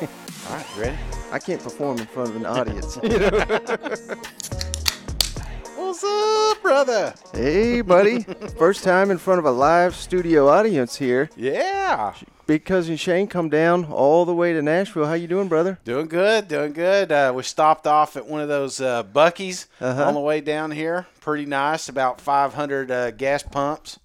All 0.00 0.08
right, 0.50 0.66
ready? 0.76 0.96
I 1.32 1.38
can't 1.38 1.62
perform 1.62 1.98
in 1.98 2.06
front 2.06 2.30
of 2.30 2.36
an 2.36 2.46
audience. 2.46 2.96
What's 5.76 6.04
up, 6.04 6.62
brother? 6.62 7.14
hey, 7.32 7.80
buddy. 7.80 8.22
First 8.58 8.84
time 8.84 9.10
in 9.10 9.18
front 9.18 9.38
of 9.38 9.44
a 9.44 9.50
live 9.50 9.94
studio 9.94 10.48
audience 10.48 10.96
here. 10.96 11.28
Yeah. 11.36 12.14
Big 12.46 12.66
cousin 12.66 12.96
Shane 12.96 13.26
come 13.26 13.48
down 13.48 13.86
all 13.86 14.26
the 14.26 14.34
way 14.34 14.52
to 14.52 14.60
Nashville. 14.60 15.06
How 15.06 15.14
you 15.14 15.26
doing, 15.26 15.48
brother? 15.48 15.78
Doing 15.84 16.08
good, 16.08 16.46
doing 16.46 16.74
good. 16.74 17.10
Uh, 17.10 17.32
we 17.34 17.42
stopped 17.42 17.86
off 17.86 18.18
at 18.18 18.26
one 18.26 18.42
of 18.42 18.48
those 18.48 18.82
uh, 18.82 19.02
Buc-ee's 19.02 19.66
Uh-huh. 19.80 20.04
on 20.04 20.12
the 20.12 20.20
way 20.20 20.42
down 20.42 20.70
here. 20.70 21.06
Pretty 21.20 21.46
nice. 21.46 21.88
About 21.88 22.20
500 22.20 22.90
uh, 22.90 23.10
gas 23.12 23.42
pumps. 23.42 23.98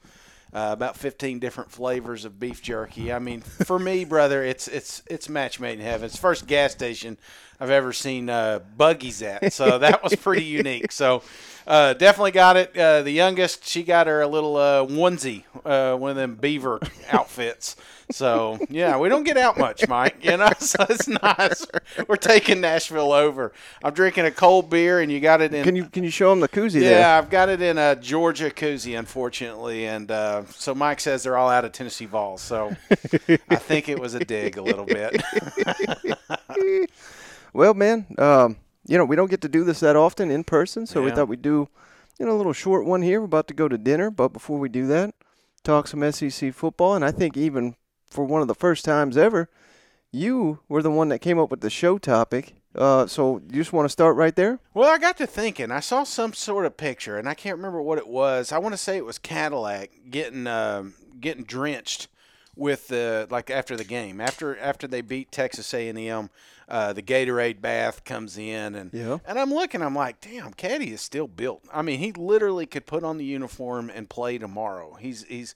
Uh, 0.54 0.70
about 0.72 0.96
15 0.98 1.38
different 1.40 1.70
flavors 1.70 2.24
of 2.26 2.40
beef 2.40 2.62
jerky. 2.62 3.12
I 3.14 3.20
mean, 3.20 3.42
for 3.42 3.78
me, 3.78 4.04
brother, 4.16 4.44
it's 4.44 4.68
it's 4.68 5.04
it's 5.08 5.30
match 5.30 5.60
made 5.60 5.78
in 5.78 5.86
heaven. 5.86 6.06
It's 6.06 6.16
the 6.16 6.22
first 6.22 6.48
gas 6.48 6.72
station 6.72 7.18
I've 7.60 7.70
ever 7.70 7.94
seen 7.94 8.32
uh, 8.32 8.60
buggies 8.76 9.22
at, 9.22 9.54
so 9.54 9.78
that 9.80 10.02
was 10.02 10.16
pretty 10.16 10.46
unique. 10.46 10.92
So 10.92 11.22
uh, 11.68 11.94
definitely 11.94 12.32
got 12.32 12.58
it. 12.58 12.76
Uh, 12.76 13.04
the 13.04 13.12
youngest, 13.12 13.68
she 13.68 13.84
got 13.84 14.08
her 14.08 14.22
a 14.22 14.28
little 14.28 14.56
uh, 14.58 14.86
onesie, 14.88 15.44
uh, 15.66 15.96
one 15.96 16.10
of 16.12 16.18
them 16.18 16.34
beaver 16.36 16.80
outfits. 17.12 17.76
So 18.12 18.58
yeah, 18.70 18.98
we 18.98 19.08
don't 19.08 19.24
get 19.24 19.38
out 19.38 19.58
much, 19.58 19.88
Mike. 19.88 20.18
You 20.24 20.38
know, 20.38 20.50
so 20.60 20.86
it's 20.90 21.08
nice. 21.08 21.66
We're 22.08 22.16
taking 22.16 22.60
Nashville 22.62 23.14
over. 23.14 23.52
I'm 23.84 23.94
drinking 23.94 24.26
a 24.26 24.32
cold 24.32 24.70
beer, 24.70 25.00
and 25.00 25.12
you 25.12 25.20
got 25.20 25.42
it 25.42 25.54
in. 25.54 25.64
Can 25.64 25.76
you 25.76 25.86
can 25.86 26.04
you 26.04 26.10
show 26.10 26.30
them 26.32 26.40
the 26.40 26.50
koozie 26.50 26.82
Yeah, 26.82 26.90
there? 26.90 27.18
I've 27.18 27.30
got 27.30 27.50
it 27.50 27.62
in 27.62 27.78
a 27.78 27.96
Georgia 27.96 28.50
koozie, 28.50 28.98
unfortunately, 28.98 29.86
and 29.86 30.10
uh, 30.10 30.44
so 30.50 30.74
Mike 30.74 31.00
says 31.00 31.24
they're 31.24 31.38
all 31.38 31.50
out 31.50 31.66
of 31.66 31.72
Tennessee 31.72 32.06
Vols. 32.06 32.42
So 32.42 32.76
I 33.50 33.56
think 33.56 33.90
it 33.90 34.00
was 34.00 34.16
a 34.16 34.20
dig 34.20 34.58
a 34.58 34.62
little 34.62 34.86
bit. 34.86 35.22
Well, 37.52 37.74
man, 37.74 38.06
um, 38.20 38.58
you 38.88 38.98
know 38.98 39.06
we 39.06 39.16
don't 39.16 39.30
get 39.30 39.42
to 39.42 39.50
do 39.50 39.64
this 39.64 39.80
that 39.80 39.96
often 39.96 40.30
in 40.30 40.44
person, 40.44 40.86
so 40.86 41.02
we 41.02 41.12
thought 41.12 41.28
we'd 41.28 41.42
do 41.42 41.68
you 42.20 42.26
know 42.26 42.32
a 42.32 42.38
little 42.38 42.54
short 42.54 42.86
one 42.86 43.02
here. 43.02 43.20
We're 43.20 43.26
about 43.26 43.48
to 43.48 43.54
go 43.54 43.68
to 43.68 43.78
dinner, 43.78 44.12
but 44.12 44.30
before 44.30 44.60
we 44.60 44.70
do 44.70 44.86
that, 44.88 45.16
talk 45.64 45.88
some 45.88 46.10
SEC 46.12 46.54
football. 46.54 46.96
And 46.96 47.04
I 47.04 47.12
think 47.12 47.36
even 47.38 47.76
for 48.10 48.24
one 48.26 48.42
of 48.42 48.48
the 48.48 48.56
first 48.56 48.86
times 48.86 49.18
ever, 49.18 49.50
you 50.12 50.60
were 50.68 50.82
the 50.82 50.92
one 50.92 51.10
that 51.10 51.20
came 51.20 51.40
up 51.40 51.52
with 51.52 51.62
the 51.62 51.70
show 51.70 51.98
topic. 51.98 52.56
Uh, 52.76 53.08
so 53.08 53.42
you 53.50 53.56
just 53.62 53.74
want 53.74 53.86
to 53.86 53.90
start 53.90 54.16
right 54.16 54.36
there? 54.36 54.60
well, 54.76 54.90
I 54.94 54.98
got 55.00 55.18
to 55.18 55.28
thinking. 55.28 55.72
I 55.72 55.80
saw 55.80 56.04
some 56.04 56.34
sort 56.34 56.66
of 56.68 56.78
picture, 56.78 57.18
and 57.18 57.28
I 57.28 57.34
can't 57.34 57.58
remember 57.58 57.82
what 57.82 57.98
it 57.98 58.08
was. 58.08 58.52
I 58.52 58.60
want 58.60 58.74
to 58.74 58.78
say 58.78 58.96
it 58.98 59.06
was 59.06 59.18
Cadillac 59.18 59.90
getting 60.10 60.46
um, 60.46 60.94
getting 61.20 61.44
drenched 61.44 62.08
with 62.56 62.88
the 62.90 63.28
like 63.32 63.50
after 63.50 63.76
the 63.76 63.84
game 63.84 64.22
after 64.22 64.58
after 64.60 64.88
they 64.88 65.02
beat 65.02 65.32
Texas 65.32 65.74
A&M. 65.74 66.30
Uh, 66.68 66.94
the 66.94 67.02
Gatorade 67.02 67.60
bath 67.62 68.04
comes 68.04 68.38
in, 68.38 68.76
and 68.76 68.94
Yeah. 68.94 69.18
and 69.26 69.40
I'm 69.40 69.52
looking. 69.52 69.82
I'm 69.82 69.96
like, 69.96 70.22
damn, 70.22 70.54
Caddy 70.54 70.94
is 70.94 71.02
still 71.02 71.28
built. 71.28 71.64
I 71.74 71.82
mean, 71.82 71.98
he 71.98 72.12
literally 72.12 72.68
could 72.68 72.86
put 72.86 73.04
on 73.04 73.18
the 73.18 73.26
uniform 73.26 73.90
and 73.90 74.08
play 74.08 74.38
tomorrow. 74.38 74.94
He's 75.00 75.24
he's, 75.24 75.56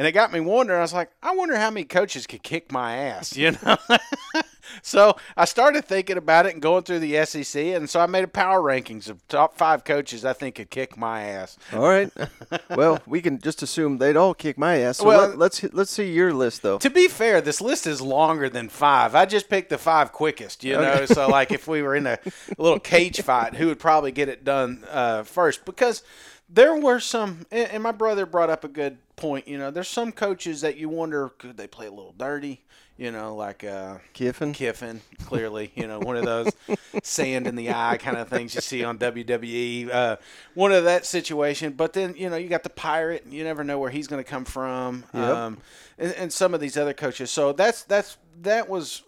and 0.00 0.06
it 0.06 0.12
got 0.12 0.32
me 0.32 0.40
wondering. 0.40 0.78
I 0.78 0.80
was 0.80 0.94
like, 0.94 1.10
I 1.22 1.34
wonder 1.34 1.58
how 1.58 1.70
many 1.70 1.84
coaches 1.84 2.26
could 2.26 2.42
kick 2.42 2.72
my 2.72 2.96
ass, 2.96 3.36
you 3.36 3.50
know. 3.50 3.76
so 4.82 5.14
I 5.36 5.44
started 5.44 5.84
thinking 5.84 6.16
about 6.16 6.46
it 6.46 6.54
and 6.54 6.62
going 6.62 6.84
through 6.84 7.00
the 7.00 7.22
SEC, 7.26 7.62
and 7.62 7.88
so 7.90 8.00
I 8.00 8.06
made 8.06 8.24
a 8.24 8.28
power 8.28 8.62
rankings 8.62 9.10
of 9.10 9.28
top 9.28 9.58
five 9.58 9.84
coaches 9.84 10.24
I 10.24 10.32
think 10.32 10.54
could 10.54 10.70
kick 10.70 10.96
my 10.96 11.24
ass. 11.24 11.58
All 11.74 11.82
right. 11.82 12.10
well, 12.70 12.98
we 13.04 13.20
can 13.20 13.40
just 13.40 13.62
assume 13.62 13.98
they'd 13.98 14.16
all 14.16 14.32
kick 14.32 14.56
my 14.56 14.78
ass. 14.78 14.96
So 14.96 15.04
Well- 15.04 15.28
let, 15.28 15.38
let's 15.38 15.62
let's 15.74 15.90
see 15.90 16.10
your 16.10 16.32
list 16.32 16.62
though. 16.62 16.78
To 16.78 16.88
be 16.88 17.06
fair, 17.06 17.42
this 17.42 17.60
list 17.60 17.86
is 17.86 18.00
longer 18.00 18.48
than 18.48 18.70
five. 18.70 19.14
I 19.14 19.26
just 19.26 19.50
picked 19.50 19.68
the 19.68 19.76
five 19.76 20.12
quickest, 20.12 20.64
you 20.64 20.78
know. 20.78 21.04
so, 21.04 21.28
like, 21.28 21.52
if 21.52 21.68
we 21.68 21.82
were 21.82 21.94
in 21.94 22.06
a 22.06 22.18
little 22.56 22.80
cage 22.80 23.20
fight, 23.22 23.54
who 23.56 23.66
would 23.66 23.78
probably 23.78 24.12
get 24.12 24.30
it 24.30 24.44
done 24.44 24.82
uh, 24.90 25.24
first? 25.24 25.66
Because 25.66 26.02
there 26.48 26.74
were 26.74 27.00
some, 27.00 27.46
and 27.52 27.82
my 27.82 27.92
brother 27.92 28.26
brought 28.26 28.50
up 28.50 28.64
a 28.64 28.68
good 28.68 28.96
point. 29.20 29.46
You 29.46 29.58
know, 29.58 29.70
there's 29.70 29.88
some 29.88 30.10
coaches 30.10 30.62
that 30.62 30.76
you 30.76 30.88
wonder 30.88 31.28
could 31.28 31.56
they 31.56 31.66
play 31.66 31.86
a 31.86 31.90
little 31.90 32.14
dirty? 32.16 32.62
You 32.96 33.10
know, 33.10 33.34
like 33.34 33.64
uh, 33.64 33.98
Kiffin. 34.12 34.52
Kiffin, 34.52 35.00
clearly, 35.24 35.72
you 35.74 35.86
know, 35.86 36.00
one 36.00 36.16
of 36.16 36.24
those 36.24 36.52
sand 37.02 37.46
in 37.46 37.56
the 37.56 37.70
eye 37.70 37.96
kind 37.98 38.18
of 38.18 38.28
things 38.28 38.54
you 38.54 38.60
see 38.60 38.84
on 38.84 38.98
WWE. 38.98 39.90
Uh, 39.90 40.16
one 40.54 40.72
of 40.72 40.84
that 40.84 41.06
situation. 41.06 41.72
But 41.72 41.94
then, 41.94 42.14
you 42.16 42.28
know, 42.28 42.36
you 42.36 42.48
got 42.48 42.62
the 42.62 42.70
pirate. 42.70 43.24
You 43.30 43.42
never 43.44 43.64
know 43.64 43.78
where 43.78 43.90
he's 43.90 44.06
going 44.06 44.22
to 44.22 44.28
come 44.28 44.44
from. 44.44 45.04
Yep. 45.14 45.22
Um, 45.22 45.58
and, 45.98 46.12
and 46.14 46.32
some 46.32 46.52
of 46.52 46.60
these 46.60 46.76
other 46.76 46.92
coaches. 46.92 47.30
So 47.30 47.52
that's 47.52 47.84
that's 47.84 48.18
that 48.42 48.68
was 48.68 49.02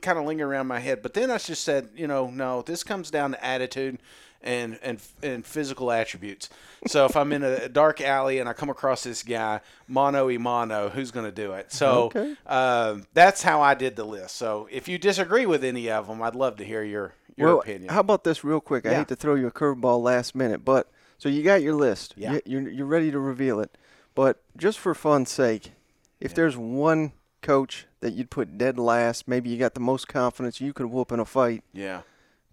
kind 0.00 0.18
of 0.18 0.24
lingering 0.24 0.50
around 0.50 0.66
my 0.66 0.80
head. 0.80 1.02
But 1.02 1.14
then 1.14 1.30
I 1.30 1.38
just 1.38 1.62
said, 1.62 1.90
you 1.94 2.08
know, 2.08 2.28
no, 2.28 2.62
this 2.62 2.82
comes 2.82 3.10
down 3.10 3.32
to 3.32 3.44
attitude 3.44 3.98
and 4.46 4.78
and 4.82 4.98
and 5.22 5.44
physical 5.44 5.90
attributes. 5.92 6.48
So 6.86 7.04
if 7.04 7.16
I'm 7.16 7.32
in 7.32 7.42
a 7.42 7.68
dark 7.68 8.00
alley 8.00 8.38
and 8.38 8.48
I 8.48 8.52
come 8.52 8.70
across 8.70 9.02
this 9.02 9.22
guy, 9.22 9.60
mono 9.88 10.30
e 10.30 10.38
mono, 10.38 10.88
who's 10.88 11.10
going 11.10 11.26
to 11.26 11.32
do 11.32 11.52
it? 11.52 11.72
So 11.72 12.04
Okay. 12.14 12.36
um, 12.46 13.04
that's 13.12 13.42
how 13.42 13.60
I 13.60 13.74
did 13.74 13.96
the 13.96 14.04
list. 14.04 14.36
So 14.36 14.68
if 14.70 14.88
you 14.88 14.96
disagree 14.98 15.46
with 15.46 15.64
any 15.64 15.90
of 15.90 16.06
them, 16.06 16.22
I'd 16.22 16.34
love 16.36 16.56
to 16.56 16.64
hear 16.64 16.82
your 16.82 17.12
your 17.36 17.48
well, 17.48 17.60
opinion. 17.60 17.90
how 17.92 18.00
about 18.00 18.24
this 18.24 18.42
real 18.44 18.60
quick? 18.60 18.86
I 18.86 18.94
hate 18.94 19.08
to 19.08 19.16
throw 19.16 19.34
you 19.34 19.46
a 19.46 19.52
curveball 19.52 20.02
last 20.02 20.34
minute, 20.34 20.64
but 20.64 20.90
so 21.18 21.28
you 21.28 21.42
got 21.42 21.60
your 21.60 21.74
list. 21.74 22.14
Yeah. 22.16 22.34
You- 22.34 22.42
You're, 22.46 22.68
you're 22.70 22.86
ready 22.86 23.10
to 23.10 23.18
reveal 23.18 23.60
it. 23.60 23.76
But 24.14 24.40
just 24.56 24.78
for 24.78 24.94
fun's 24.94 25.30
sake, 25.30 25.72
if 26.20 26.34
there's 26.34 26.56
one 26.56 27.12
coach 27.42 27.86
that 28.00 28.14
you'd 28.14 28.30
put 28.30 28.56
dead 28.56 28.78
last, 28.78 29.28
maybe 29.28 29.50
you 29.50 29.58
got 29.58 29.74
the 29.74 29.80
most 29.80 30.08
confidence 30.08 30.60
you 30.60 30.72
could 30.72 30.86
whoop 30.86 31.12
in 31.12 31.20
a 31.20 31.24
fight, 31.26 31.62
yeah. 31.74 32.00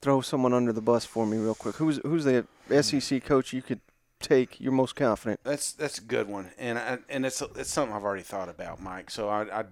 Throw 0.04 0.20
someone 0.20 0.54
under 0.54 0.74
the 0.74 0.82
bus 0.82 1.06
for 1.06 1.26
me 1.26 1.38
real 1.38 1.56
quick. 1.56 1.78
Who's 1.78 2.00
who's 2.04 2.26
the 2.26 2.46
SEC 2.82 3.24
coach 3.24 3.54
you 3.54 3.62
could 3.62 3.80
take 4.20 4.60
you're 4.60 4.74
most 4.74 4.96
confident? 4.96 5.40
That's 5.44 5.72
that's 5.72 5.98
a 5.98 6.04
good 6.04 6.28
one, 6.28 6.52
and 6.60 6.78
I, 6.78 6.98
and 7.10 7.26
it's 7.26 7.42
it's 7.56 7.72
something 7.72 7.96
I've 7.96 8.04
already 8.04 8.24
thought 8.24 8.50
about, 8.50 8.82
Mike. 8.82 9.10
So 9.10 9.30
I, 9.30 9.60
I'd 9.60 9.68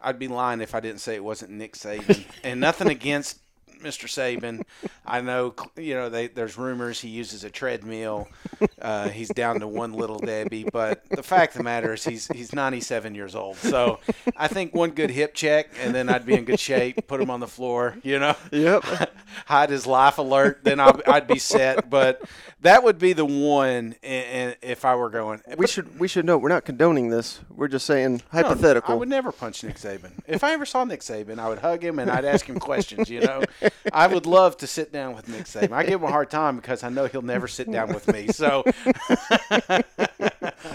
I'd 0.00 0.18
be 0.18 0.28
lying 0.28 0.60
if 0.60 0.74
I 0.74 0.80
didn't 0.80 1.00
say 1.00 1.16
it 1.16 1.24
wasn't 1.24 1.50
Nick 1.50 1.74
Saban, 1.74 2.24
and 2.44 2.60
nothing 2.60 2.88
against 2.98 3.40
Mr. 3.82 4.06
Saban. 4.06 4.62
I 5.06 5.20
know 5.20 5.54
you 5.76 5.94
know 5.94 6.08
they, 6.08 6.28
there's 6.28 6.56
rumors 6.56 7.00
he 7.00 7.08
uses 7.08 7.44
a 7.44 7.50
treadmill. 7.50 8.28
Uh, 8.80 9.08
he's 9.08 9.28
down 9.28 9.60
to 9.60 9.68
one 9.68 9.92
little 9.92 10.18
Debbie, 10.18 10.64
but 10.72 11.04
the 11.10 11.22
fact 11.22 11.54
of 11.54 11.58
the 11.58 11.64
matter 11.64 11.92
is 11.92 12.04
he's 12.04 12.28
he's 12.28 12.52
97 12.52 13.14
years 13.14 13.34
old. 13.34 13.56
So 13.56 14.00
I 14.36 14.48
think 14.48 14.74
one 14.74 14.90
good 14.90 15.10
hip 15.10 15.34
check, 15.34 15.70
and 15.80 15.94
then 15.94 16.08
I'd 16.08 16.26
be 16.26 16.34
in 16.34 16.44
good 16.44 16.60
shape. 16.60 17.06
Put 17.06 17.20
him 17.20 17.30
on 17.30 17.40
the 17.40 17.48
floor, 17.48 17.96
you 18.02 18.18
know. 18.18 18.34
Yep. 18.50 18.84
hide 19.46 19.70
his 19.70 19.86
life 19.86 20.18
alert, 20.18 20.60
then 20.62 20.80
I'd, 20.80 21.06
I'd 21.06 21.26
be 21.26 21.38
set. 21.38 21.90
But 21.90 22.22
that 22.60 22.82
would 22.82 22.98
be 22.98 23.12
the 23.12 23.26
one, 23.26 23.94
and, 24.02 24.56
if 24.62 24.84
I 24.84 24.94
were 24.94 25.10
going, 25.10 25.42
we 25.58 25.66
should 25.66 25.98
we 25.98 26.08
should 26.08 26.24
know 26.24 26.38
we're 26.38 26.48
not 26.48 26.64
condoning 26.64 27.10
this. 27.10 27.40
We're 27.50 27.68
just 27.68 27.84
saying 27.86 28.22
No, 28.32 28.42
hypothetical. 28.42 28.94
I 28.94 28.96
would 28.96 29.08
never 29.08 29.32
punch 29.32 29.62
Nick 29.62 29.76
Saban. 29.76 30.12
If 30.26 30.42
I 30.42 30.52
ever 30.52 30.64
saw 30.64 30.84
Nick 30.84 31.00
Saban, 31.00 31.38
I 31.38 31.48
would 31.48 31.58
hug 31.58 31.84
him 31.84 31.98
and 31.98 32.10
I'd 32.10 32.24
ask 32.24 32.46
him 32.46 32.58
questions. 32.58 33.10
You 33.10 33.20
know, 33.20 33.42
I 33.92 34.06
would 34.06 34.26
love 34.26 34.56
to 34.58 34.66
sit 34.66 34.92
down 34.94 35.14
with 35.14 35.28
Nick 35.28 35.44
Saban. 35.44 35.72
I 35.72 35.82
give 35.84 36.00
him 36.00 36.08
a 36.08 36.10
hard 36.10 36.30
time 36.30 36.56
because 36.56 36.82
I 36.82 36.88
know 36.88 37.04
he'll 37.06 37.20
never 37.20 37.46
sit 37.48 37.70
down 37.70 37.92
with 37.92 38.08
me. 38.08 38.28
So 38.28 38.62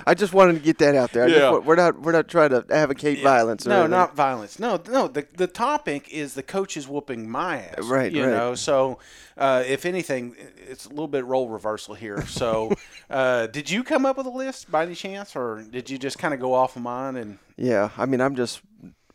I 0.06 0.14
just 0.16 0.34
wanted 0.34 0.54
to 0.54 0.60
get 0.60 0.78
that 0.80 0.96
out 0.96 1.12
there. 1.14 1.24
I 1.24 1.30
just 1.30 1.40
Yeah. 1.40 1.58
we're 1.58 1.76
not 1.76 2.00
we're 2.02 2.12
not 2.12 2.28
trying 2.28 2.50
to 2.52 2.66
advocate 2.70 3.22
violence. 3.24 3.66
Or 3.66 3.70
no, 3.70 3.76
anything. 3.78 3.92
not 3.92 4.16
violence. 4.16 4.60
No, 4.60 4.80
no. 4.90 5.08
The 5.08 5.26
the 5.36 5.48
topic 5.48 6.10
is 6.10 6.34
the 6.34 6.44
coach 6.44 6.78
is 6.78 6.88
whooping 6.88 7.30
my 7.30 7.62
ass. 7.64 7.86
Right, 7.86 8.12
You 8.12 8.24
right. 8.26 8.32
know, 8.32 8.56
so 8.56 9.00
uh, 9.38 9.64
if 9.66 9.86
anything, 9.86 10.36
it's 10.68 10.86
a 10.86 10.90
little 10.90 11.08
bit 11.08 11.26
role 11.26 11.48
reversal 11.50 11.96
here. 11.96 12.26
So, 12.26 12.74
uh, 13.10 13.48
did 13.48 13.70
you 13.70 13.84
come 13.84 14.06
up 14.06 14.18
with 14.18 14.26
a 14.26 14.32
list 14.32 14.70
by 14.70 14.84
any 14.84 14.96
chance, 14.96 15.36
or 15.36 15.64
did 15.70 15.90
you 15.90 15.98
just 15.98 16.20
kind 16.20 16.34
of 16.34 16.40
go 16.42 16.54
off 16.54 16.76
of 16.76 16.82
mine 16.82 17.16
and? 17.16 17.38
Yeah, 17.56 17.90
I 17.98 18.06
mean, 18.06 18.20
I'm 18.22 18.36
just 18.36 18.62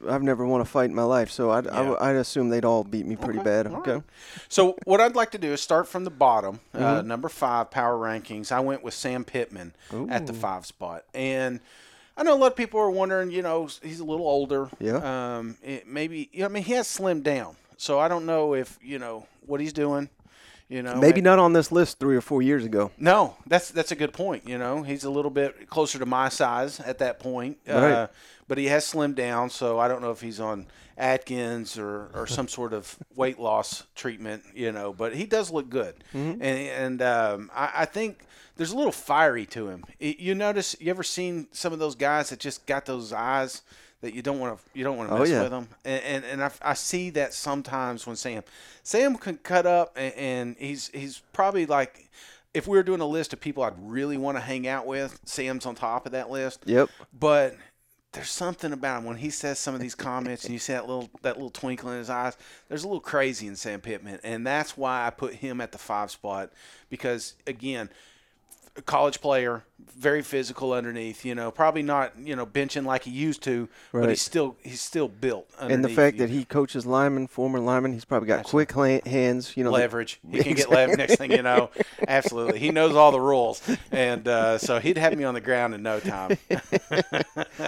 I've 0.08 0.22
never 0.22 0.44
won 0.46 0.60
a 0.60 0.64
fight 0.64 0.90
in 0.90 0.94
my 0.94 1.02
life, 1.04 1.30
so 1.30 1.50
I'd 1.50 1.64
Yeah. 1.66 1.88
would 1.90 1.98
I'd 1.98 2.16
assume 2.16 2.48
they'd 2.50 2.64
all 2.64 2.84
beat 2.84 3.06
me 3.06 3.16
pretty 3.16 3.38
bad. 3.40 3.66
all 3.66 3.76
Okay. 3.78 3.92
right. 3.94 4.02
So 4.48 4.76
what 4.84 5.00
I'd 5.00 5.14
like 5.14 5.30
to 5.32 5.38
do 5.38 5.52
is 5.52 5.60
start 5.60 5.88
from 5.88 6.04
the 6.04 6.10
bottom, 6.10 6.60
uh, 6.74 6.78
Mm-hmm. 6.78 7.08
number 7.08 7.28
five 7.28 7.70
power 7.70 7.96
rankings. 7.96 8.52
I 8.52 8.60
went 8.60 8.82
with 8.82 8.94
Sam 8.94 9.24
Pittman 9.24 9.72
at 10.10 10.26
the 10.26 10.32
five 10.32 10.66
spot, 10.66 11.04
and 11.14 11.60
I 12.16 12.22
know 12.22 12.34
a 12.34 12.36
lot 12.38 12.48
of 12.52 12.56
people 12.56 12.80
are 12.80 12.90
wondering. 12.90 13.30
You 13.30 13.42
know, 13.42 13.68
he's 13.82 14.00
a 14.00 14.04
little 14.04 14.26
older. 14.26 14.68
Yeah. 14.78 15.36
Um, 15.38 15.56
it 15.62 15.86
maybe 15.86 16.28
you 16.32 16.40
know, 16.40 16.46
I 16.46 16.48
mean, 16.48 16.64
he 16.64 16.72
has 16.74 16.86
slimmed 16.86 17.22
down, 17.22 17.56
so 17.76 17.98
I 17.98 18.08
don't 18.08 18.26
know 18.26 18.54
if 18.54 18.78
you 18.82 18.98
know 18.98 19.26
what 19.46 19.60
he's 19.60 19.72
doing. 19.72 20.08
You 20.68 20.82
know, 20.82 20.96
Maybe 20.96 21.20
not 21.20 21.38
on 21.38 21.52
this 21.52 21.70
list 21.70 21.98
three 21.98 22.16
or 22.16 22.22
four 22.22 22.40
years 22.40 22.64
ago. 22.64 22.90
No, 22.98 23.36
that's 23.46 23.70
that's 23.70 23.92
a 23.92 23.96
good 23.96 24.12
point. 24.14 24.48
You 24.48 24.56
know, 24.56 24.82
he's 24.82 25.04
a 25.04 25.10
little 25.10 25.30
bit 25.30 25.68
closer 25.68 25.98
to 25.98 26.06
my 26.06 26.30
size 26.30 26.80
at 26.80 26.98
that 26.98 27.18
point, 27.20 27.58
uh, 27.68 28.06
but 28.48 28.56
he 28.56 28.66
has 28.66 28.84
slimmed 28.90 29.14
down. 29.14 29.50
So 29.50 29.78
I 29.78 29.88
don't 29.88 30.00
know 30.00 30.10
if 30.10 30.22
he's 30.22 30.40
on 30.40 30.66
Atkins 30.96 31.78
or, 31.78 32.10
or 32.14 32.26
some 32.26 32.48
sort 32.48 32.72
of 32.72 32.96
weight 33.14 33.38
loss 33.38 33.84
treatment. 33.94 34.42
You 34.54 34.72
know, 34.72 34.94
but 34.94 35.14
he 35.14 35.26
does 35.26 35.50
look 35.50 35.68
good, 35.68 35.96
and 36.14 36.42
and 36.42 37.02
um, 37.02 37.50
I, 37.54 37.70
I 37.74 37.84
think 37.84 38.24
there's 38.56 38.72
a 38.72 38.76
little 38.76 38.92
fiery 38.92 39.44
to 39.46 39.68
him. 39.68 39.84
You 39.98 40.34
notice? 40.34 40.74
You 40.80 40.88
ever 40.90 41.02
seen 41.02 41.46
some 41.52 41.74
of 41.74 41.78
those 41.78 41.94
guys 41.94 42.30
that 42.30 42.40
just 42.40 42.64
got 42.66 42.86
those 42.86 43.12
eyes? 43.12 43.60
That 44.04 44.14
you 44.14 44.20
don't 44.22 44.38
want 44.38 44.58
to, 44.58 44.64
you 44.78 44.84
don't 44.84 44.98
want 44.98 45.08
to 45.08 45.16
Oh, 45.16 45.18
mess 45.20 45.30
yeah. 45.30 45.42
with 45.42 45.50
them, 45.50 45.66
and 45.84 46.02
and, 46.04 46.24
and 46.26 46.44
I, 46.44 46.50
I 46.60 46.74
see 46.74 47.08
that 47.10 47.32
sometimes 47.32 48.06
when 48.06 48.16
Sam, 48.16 48.42
Sam 48.82 49.16
can 49.16 49.38
cut 49.38 49.64
up, 49.64 49.94
and, 49.96 50.14
and 50.14 50.56
he's 50.58 50.88
he's 50.88 51.22
probably 51.32 51.64
like, 51.64 52.10
if 52.52 52.66
we 52.68 52.76
were 52.76 52.82
doing 52.82 53.00
a 53.00 53.06
list 53.06 53.32
of 53.32 53.40
people 53.40 53.62
I'd 53.62 53.72
really 53.78 54.18
want 54.18 54.36
to 54.36 54.42
hang 54.42 54.68
out 54.68 54.86
with, 54.86 55.18
Sam's 55.24 55.64
on 55.64 55.74
top 55.74 56.04
of 56.04 56.12
that 56.12 56.28
list. 56.28 56.64
Yep. 56.66 56.90
But 57.18 57.56
there's 58.12 58.30
something 58.30 58.72
about 58.74 58.98
him 58.98 59.04
when 59.06 59.16
he 59.16 59.30
says 59.30 59.58
some 59.58 59.74
of 59.74 59.80
these 59.80 59.94
comments, 59.94 60.44
and 60.44 60.52
you 60.52 60.58
see 60.58 60.74
that 60.74 60.86
little 60.86 61.08
that 61.22 61.36
little 61.36 61.48
twinkle 61.50 61.90
in 61.90 61.96
his 61.98 62.10
eyes. 62.10 62.36
There's 62.68 62.84
a 62.84 62.86
little 62.86 63.00
crazy 63.00 63.46
in 63.46 63.56
Sam 63.56 63.80
Pittman, 63.80 64.20
and 64.22 64.46
that's 64.46 64.76
why 64.76 65.06
I 65.06 65.10
put 65.10 65.34
him 65.34 65.60
at 65.62 65.72
the 65.72 65.78
five 65.78 66.10
spot 66.10 66.50
because 66.90 67.34
again, 67.46 67.88
college 68.82 69.20
player, 69.20 69.64
very 69.78 70.22
physical 70.22 70.72
underneath. 70.72 71.24
You 71.24 71.34
know, 71.34 71.50
probably 71.50 71.82
not 71.82 72.12
you 72.18 72.36
know 72.36 72.46
benching 72.46 72.84
like 72.84 73.04
he 73.04 73.10
used 73.10 73.42
to, 73.44 73.68
but 73.92 74.08
he's 74.08 74.22
still 74.22 74.56
he's 74.62 74.80
still 74.80 75.08
built. 75.08 75.48
And 75.60 75.84
the 75.84 75.88
fact 75.88 76.18
that 76.18 76.30
he 76.30 76.44
coaches 76.44 76.86
linemen, 76.86 77.26
former 77.26 77.60
linemen, 77.60 77.92
he's 77.92 78.04
probably 78.04 78.28
got 78.28 78.44
quick 78.44 78.72
hands. 78.72 79.56
You 79.56 79.64
know, 79.64 79.70
leverage. 79.70 80.20
He 80.30 80.42
can 80.42 80.54
get 80.54 80.70
leverage. 80.70 80.98
Next 80.98 81.16
thing 81.16 81.30
you 81.30 81.42
know, 81.42 81.70
absolutely, 82.08 82.58
he 82.58 82.70
knows 82.70 82.94
all 82.94 83.12
the 83.12 83.20
rules, 83.20 83.62
and 83.92 84.26
uh, 84.26 84.58
so 84.58 84.80
he'd 84.80 84.98
have 84.98 85.16
me 85.16 85.24
on 85.24 85.34
the 85.34 85.40
ground 85.40 85.74
in 85.74 85.82
no 85.82 86.00
time. 86.00 86.36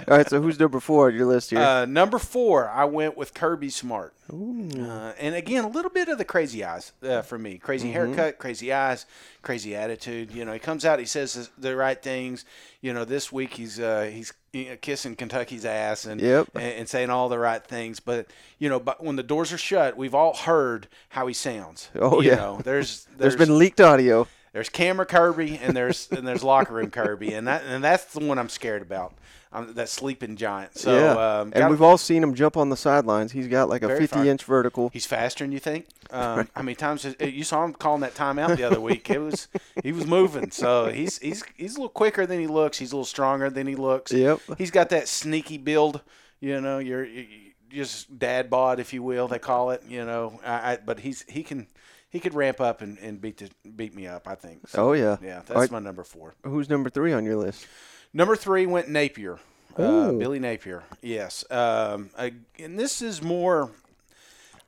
All 0.07 0.17
right, 0.17 0.29
so 0.29 0.41
who's 0.41 0.59
number 0.59 0.79
four 0.79 1.07
on 1.07 1.15
your 1.15 1.25
list 1.25 1.49
here? 1.49 1.59
Uh, 1.59 1.85
number 1.85 2.19
four, 2.19 2.69
I 2.69 2.85
went 2.85 3.17
with 3.17 3.33
Kirby 3.33 3.69
Smart, 3.69 4.13
uh, 4.29 5.13
and 5.19 5.35
again, 5.35 5.63
a 5.63 5.69
little 5.69 5.91
bit 5.91 6.09
of 6.09 6.17
the 6.17 6.25
crazy 6.25 6.63
eyes 6.63 6.91
uh, 7.03 7.21
for 7.21 7.37
me. 7.37 7.57
Crazy 7.57 7.87
Mm-hmm. 7.87 7.93
haircut, 8.13 8.37
crazy 8.39 8.73
eyes, 8.73 9.05
crazy 9.41 9.75
attitude. 9.75 10.31
You 10.31 10.43
know, 10.45 10.53
he 10.53 10.59
comes 10.59 10.83
out, 10.85 10.99
he 10.99 11.05
says 11.05 11.49
the 11.57 11.75
right 11.75 12.01
things. 12.01 12.43
You 12.81 12.93
know, 12.93 13.05
this 13.05 13.31
week 13.31 13.53
he's 13.53 13.79
uh, 13.79 14.09
he's 14.13 14.33
kissing 14.81 15.15
Kentucky's 15.15 15.65
ass 15.65 16.05
and, 16.05 16.19
Yep. 16.19 16.49
and 16.55 16.63
and 16.63 16.89
saying 16.89 17.09
all 17.09 17.29
the 17.29 17.39
right 17.39 17.63
things. 17.63 17.99
But 17.99 18.27
you 18.59 18.69
know, 18.69 18.79
but 18.79 19.03
when 19.03 19.15
the 19.15 19.23
doors 19.23 19.53
are 19.53 19.57
shut, 19.57 19.95
we've 19.97 20.15
all 20.15 20.35
heard 20.35 20.87
how 21.09 21.27
he 21.27 21.33
sounds. 21.33 21.89
Oh, 21.95 22.21
You 22.21 22.29
yeah. 22.31 22.35
know, 22.35 22.59
there's 22.63 23.07
There's 23.17 23.35
been 23.35 23.57
leaked 23.57 23.79
audio. 23.81 24.27
There's 24.57 24.69
camera 24.69 25.05
Kirby 25.05 25.59
and 25.61 25.77
there's 25.77 26.07
and 26.09 26.27
there's 26.27 26.43
locker 26.43 26.73
room 26.73 26.89
Kirby 26.89 27.31
and 27.31 27.47
that 27.47 27.61
and 27.63 27.83
that's 27.83 28.05
the 28.05 28.25
one 28.25 28.39
I'm 28.39 28.49
scared 28.49 28.81
about. 28.81 29.13
Um, 29.53 29.75
that 29.75 29.87
sleeping 29.87 30.35
giant. 30.35 30.77
So 30.77 30.93
yeah, 30.93 31.39
um, 31.41 31.53
and 31.55 31.69
we've 31.69 31.81
all 31.81 31.97
seen 31.97 32.23
him 32.23 32.33
jump 32.33 32.57
on 32.57 32.69
the 32.69 32.75
sidelines. 32.75 33.31
He's 33.31 33.47
got 33.47 33.69
like 33.69 33.83
a 33.83 33.87
50 33.87 34.07
far. 34.07 34.25
inch 34.25 34.43
vertical. 34.43 34.89
he's 34.89 35.05
faster 35.05 35.43
than 35.43 35.51
you 35.51 35.59
think. 35.59 35.87
Um, 36.09 36.47
How 36.55 36.61
many 36.61 36.75
times 36.75 37.03
is- 37.03 37.15
you 37.19 37.43
saw 37.43 37.65
him 37.65 37.73
calling 37.73 37.99
that 37.99 38.15
timeout 38.15 38.55
the 38.55 38.63
other 38.63 38.79
week? 38.79 39.09
It 39.09 39.19
was 39.19 39.49
he 39.83 39.91
was 39.91 40.07
moving. 40.07 40.51
So 40.51 40.85
he's 40.85 41.17
he's 41.19 41.43
he's 41.57 41.75
a 41.75 41.79
little 41.79 41.89
quicker 41.89 42.25
than 42.25 42.39
he 42.39 42.47
looks. 42.47 42.77
He's 42.77 42.93
a 42.93 42.95
little 42.95 43.03
stronger 43.03 43.49
than 43.49 43.67
he 43.67 43.75
looks. 43.75 44.13
Yep. 44.13 44.39
He's 44.57 44.71
got 44.71 44.87
that 44.89 45.09
sneaky 45.09 45.57
build. 45.57 45.99
You 46.39 46.61
know, 46.61 46.77
you're, 46.77 47.03
you 47.03 47.25
just 47.69 48.17
dad 48.17 48.49
bod, 48.49 48.79
if 48.79 48.93
you 48.93 49.03
will, 49.03 49.27
they 49.27 49.39
call 49.39 49.71
it. 49.71 49.83
You 49.85 50.05
know, 50.05 50.39
I, 50.45 50.73
I, 50.73 50.77
but 50.77 51.01
he's 51.01 51.25
he 51.27 51.43
can 51.43 51.67
he 52.09 52.19
could 52.19 52.33
ramp 52.33 52.59
up 52.61 52.81
and, 52.81 52.97
and 52.99 53.19
beat 53.21 53.37
the, 53.37 53.49
beat 53.69 53.93
me 53.95 54.07
up. 54.07 54.27
I 54.27 54.35
think. 54.35 54.67
So, 54.69 54.89
Oh, 54.89 54.93
yeah. 54.93 55.17
yeah. 55.21 55.41
That's 55.45 55.59
right. 55.59 55.71
my 55.71 55.79
number 55.79 56.03
four. 56.03 56.33
Who's 56.43 56.69
number 56.69 56.89
three 56.89 57.13
on 57.13 57.25
your 57.25 57.35
list? 57.35 57.67
Number 58.13 58.35
three 58.35 58.65
went 58.65 58.89
Napier. 58.89 59.39
Uh, 59.77 60.11
Billy 60.13 60.39
Napier. 60.39 60.83
Yes. 61.01 61.43
Um, 61.51 62.09
I, 62.17 62.33
and 62.57 62.79
this 62.79 63.01
is 63.01 63.21
more. 63.21 63.71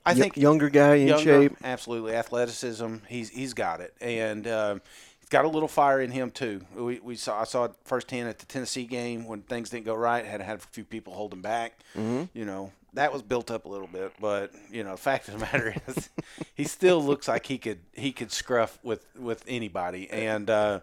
I 0.05 0.13
Y- 0.13 0.19
think 0.19 0.37
younger 0.37 0.69
guy 0.69 0.95
in 0.95 1.07
younger, 1.07 1.23
shape. 1.23 1.57
Absolutely, 1.63 2.13
athleticism. 2.13 2.97
He's 3.07 3.29
he's 3.29 3.53
got 3.53 3.81
it, 3.81 3.93
and 3.99 4.47
um, 4.47 4.81
he's 5.19 5.29
got 5.29 5.45
a 5.45 5.47
little 5.47 5.67
fire 5.67 5.99
in 5.99 6.11
him 6.11 6.31
too. 6.31 6.61
We, 6.75 6.99
we 6.99 7.15
saw 7.15 7.41
I 7.41 7.43
saw 7.45 7.65
it 7.65 7.71
firsthand 7.85 8.29
at 8.29 8.39
the 8.39 8.45
Tennessee 8.45 8.85
game 8.85 9.25
when 9.27 9.41
things 9.41 9.69
didn't 9.71 9.85
go 9.85 9.95
right. 9.95 10.23
Had 10.25 10.41
had 10.41 10.57
a 10.59 10.61
few 10.61 10.83
people 10.85 11.13
hold 11.13 11.33
him 11.33 11.41
back. 11.41 11.79
Mm-hmm. 11.97 12.25
You 12.33 12.45
know 12.45 12.71
that 12.93 13.13
was 13.13 13.21
built 13.21 13.51
up 13.51 13.65
a 13.65 13.69
little 13.69 13.87
bit, 13.87 14.13
but 14.19 14.51
you 14.71 14.83
know 14.83 14.91
the 14.91 14.97
fact 14.97 15.27
of 15.27 15.35
the 15.35 15.39
matter 15.39 15.75
is 15.87 16.09
he 16.55 16.63
still 16.63 17.03
looks 17.03 17.27
like 17.27 17.45
he 17.45 17.57
could 17.57 17.79
he 17.93 18.11
could 18.11 18.31
scruff 18.31 18.79
with 18.83 19.05
with 19.17 19.43
anybody, 19.47 20.09
and 20.09 20.49
uh, 20.49 20.79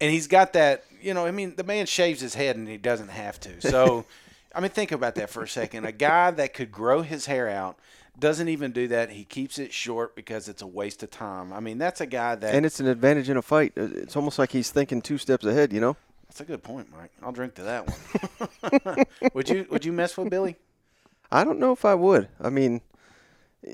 and 0.00 0.10
he's 0.10 0.26
got 0.26 0.52
that. 0.54 0.84
You 1.00 1.14
know, 1.14 1.26
I 1.26 1.30
mean, 1.30 1.54
the 1.56 1.64
man 1.64 1.86
shaves 1.86 2.20
his 2.20 2.34
head 2.34 2.56
and 2.56 2.68
he 2.68 2.76
doesn't 2.76 3.08
have 3.08 3.40
to. 3.40 3.60
So. 3.60 4.04
I 4.52 4.58
mean, 4.58 4.72
think 4.72 4.90
about 4.90 5.14
that 5.14 5.30
for 5.30 5.44
a 5.44 5.48
second. 5.48 5.84
A 5.84 5.92
guy 5.92 6.32
that 6.32 6.54
could 6.54 6.72
grow 6.72 7.02
his 7.02 7.26
hair 7.26 7.48
out 7.48 7.78
doesn't 8.18 8.48
even 8.48 8.72
do 8.72 8.88
that. 8.88 9.10
He 9.10 9.24
keeps 9.24 9.60
it 9.60 9.72
short 9.72 10.16
because 10.16 10.48
it's 10.48 10.60
a 10.60 10.66
waste 10.66 11.04
of 11.04 11.10
time. 11.12 11.52
I 11.52 11.60
mean, 11.60 11.78
that's 11.78 12.00
a 12.00 12.06
guy 12.06 12.34
that. 12.34 12.54
And 12.54 12.66
it's 12.66 12.80
an 12.80 12.88
advantage 12.88 13.28
in 13.28 13.36
a 13.36 13.42
fight. 13.42 13.72
Uh, 13.76 13.82
It's 13.94 14.16
almost 14.16 14.40
like 14.40 14.50
he's 14.50 14.72
thinking 14.72 15.02
two 15.02 15.18
steps 15.18 15.44
ahead, 15.44 15.72
you 15.72 15.80
know? 15.80 15.96
that's 16.26 16.40
a 16.40 16.44
good 16.44 16.62
point, 16.62 16.88
Mike. 16.96 17.10
I'll 17.22 17.32
drink 17.32 17.54
to 17.56 17.62
that 17.62 17.88
one. 17.88 19.04
would 19.34 19.48
you 19.48 19.66
Would 19.70 19.84
you 19.84 19.92
mess 19.92 20.16
with 20.16 20.30
Billy? 20.30 20.56
I 21.32 21.44
don't 21.44 21.58
know 21.58 21.72
if 21.72 21.84
I 21.84 21.94
would. 21.94 22.28
I 22.40 22.50
mean, 22.50 22.80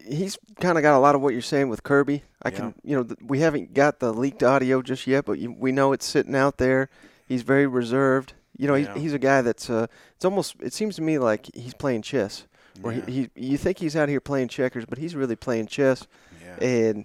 he's 0.07 0.39
kind 0.61 0.77
of 0.79 0.83
got 0.83 0.97
a 0.97 1.01
lot 1.01 1.15
of 1.15 1.21
what 1.21 1.33
you're 1.33 1.43
saying 1.43 1.69
with 1.69 1.83
Kirby. 1.83 2.23
I 2.43 2.51
Yeah. 2.51 2.57
can, 2.57 2.75
you 2.85 2.97
know, 2.97 3.05
th- 3.05 3.19
we 3.23 3.41
haven't 3.41 3.73
got 3.75 4.01
the 4.01 4.13
leaked 4.13 4.43
audio 4.43 4.83
just 4.83 5.07
yet, 5.07 5.25
but 5.25 5.39
you, 5.39 5.53
we 5.53 5.73
know 5.73 5.93
it's 5.93 6.05
sitting 6.07 6.35
out 6.35 6.59
there. 6.59 6.89
He's 7.27 7.43
very 7.43 7.67
reserved. 7.67 8.35
You 8.59 8.67
know, 8.69 8.75
Yeah. 8.75 8.93
he's, 8.95 9.03
he's 9.05 9.13
a 9.15 9.19
guy 9.19 9.43
that's. 9.43 9.69
Uh, 9.71 9.87
it's 10.17 10.25
almost. 10.25 10.57
It 10.61 10.73
seems 10.73 10.97
to 10.97 11.03
me 11.03 11.19
like 11.19 11.49
he's 11.55 11.75
playing 11.75 12.03
chess. 12.03 12.47
Where 12.81 12.95
Yeah. 12.95 13.07
he, 13.07 13.31
he, 13.35 13.49
you 13.51 13.57
think 13.59 13.79
he's 13.79 13.97
out 13.97 14.09
here 14.09 14.21
playing 14.21 14.49
checkers, 14.49 14.85
but 14.85 14.99
he's 14.99 15.15
really 15.15 15.37
playing 15.37 15.67
chess. 15.67 16.07
And 16.61 17.05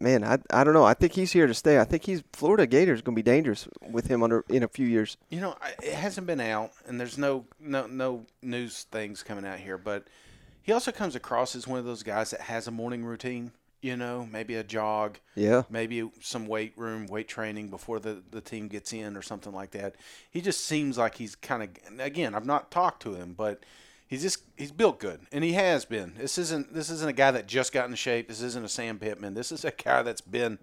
man, 0.00 0.24
I, 0.24 0.38
I 0.50 0.64
don't 0.64 0.74
know. 0.74 0.84
I 0.84 0.94
think 0.94 1.12
he's 1.12 1.32
here 1.32 1.46
to 1.46 1.54
stay. 1.54 1.78
I 1.78 1.84
think 1.84 2.04
he's 2.04 2.22
Florida 2.32 2.66
Gators 2.66 3.02
going 3.02 3.14
to 3.14 3.18
be 3.18 3.22
dangerous 3.22 3.68
with 3.90 4.06
him 4.06 4.22
under 4.22 4.44
in 4.48 4.62
a 4.62 4.68
few 4.68 4.86
years. 4.86 5.16
You 5.30 5.40
know, 5.40 5.56
it 5.82 5.94
hasn't 5.94 6.26
been 6.26 6.40
out, 6.40 6.72
and 6.86 6.98
there's 7.00 7.18
no 7.18 7.46
no 7.60 7.86
no 7.86 8.26
news 8.42 8.84
things 8.90 9.22
coming 9.22 9.44
out 9.46 9.58
here. 9.58 9.78
But 9.78 10.04
he 10.62 10.72
also 10.72 10.92
comes 10.92 11.14
across 11.14 11.54
as 11.56 11.66
one 11.66 11.78
of 11.78 11.84
those 11.84 12.02
guys 12.02 12.30
that 12.30 12.42
has 12.42 12.66
a 12.66 12.70
morning 12.70 13.04
routine. 13.04 13.52
You 13.80 13.96
know, 13.96 14.28
maybe 14.32 14.56
a 14.56 14.64
jog, 14.64 15.18
Yeah. 15.36 15.62
maybe 15.70 16.10
some 16.20 16.48
weight 16.48 16.72
room, 16.76 17.06
weight 17.06 17.28
training 17.28 17.68
before 17.68 18.00
the, 18.00 18.24
the 18.32 18.40
team 18.40 18.66
gets 18.66 18.92
in 18.92 19.16
or 19.16 19.22
something 19.22 19.52
like 19.52 19.70
that. 19.70 19.94
He 20.32 20.40
just 20.40 20.64
seems 20.64 20.98
like 20.98 21.14
he's 21.14 21.36
kind 21.36 21.62
of 21.62 22.00
again, 22.00 22.34
I've 22.34 22.44
not 22.44 22.72
talked 22.72 23.02
to 23.02 23.14
him, 23.14 23.34
but 23.38 23.62
he's 24.08 24.22
just 24.22 24.42
he's 24.56 24.72
built 24.72 24.98
good 24.98 25.20
and 25.30 25.44
he 25.44 25.52
has 25.52 25.84
been. 25.84 26.14
This 26.16 26.38
isn't 26.38 26.74
this 26.74 26.90
isn't 26.90 27.08
a 27.08 27.12
guy 27.12 27.30
that 27.30 27.46
just 27.46 27.72
got 27.72 27.88
in 27.88 27.94
shape. 27.94 28.26
This 28.26 28.42
isn't 28.42 28.64
a 28.64 28.68
Sam 28.68 28.98
Pittman. 28.98 29.34
This 29.34 29.52
is 29.52 29.64
a 29.64 29.70
guy 29.70 30.02
that's 30.02 30.20
been 30.20 30.58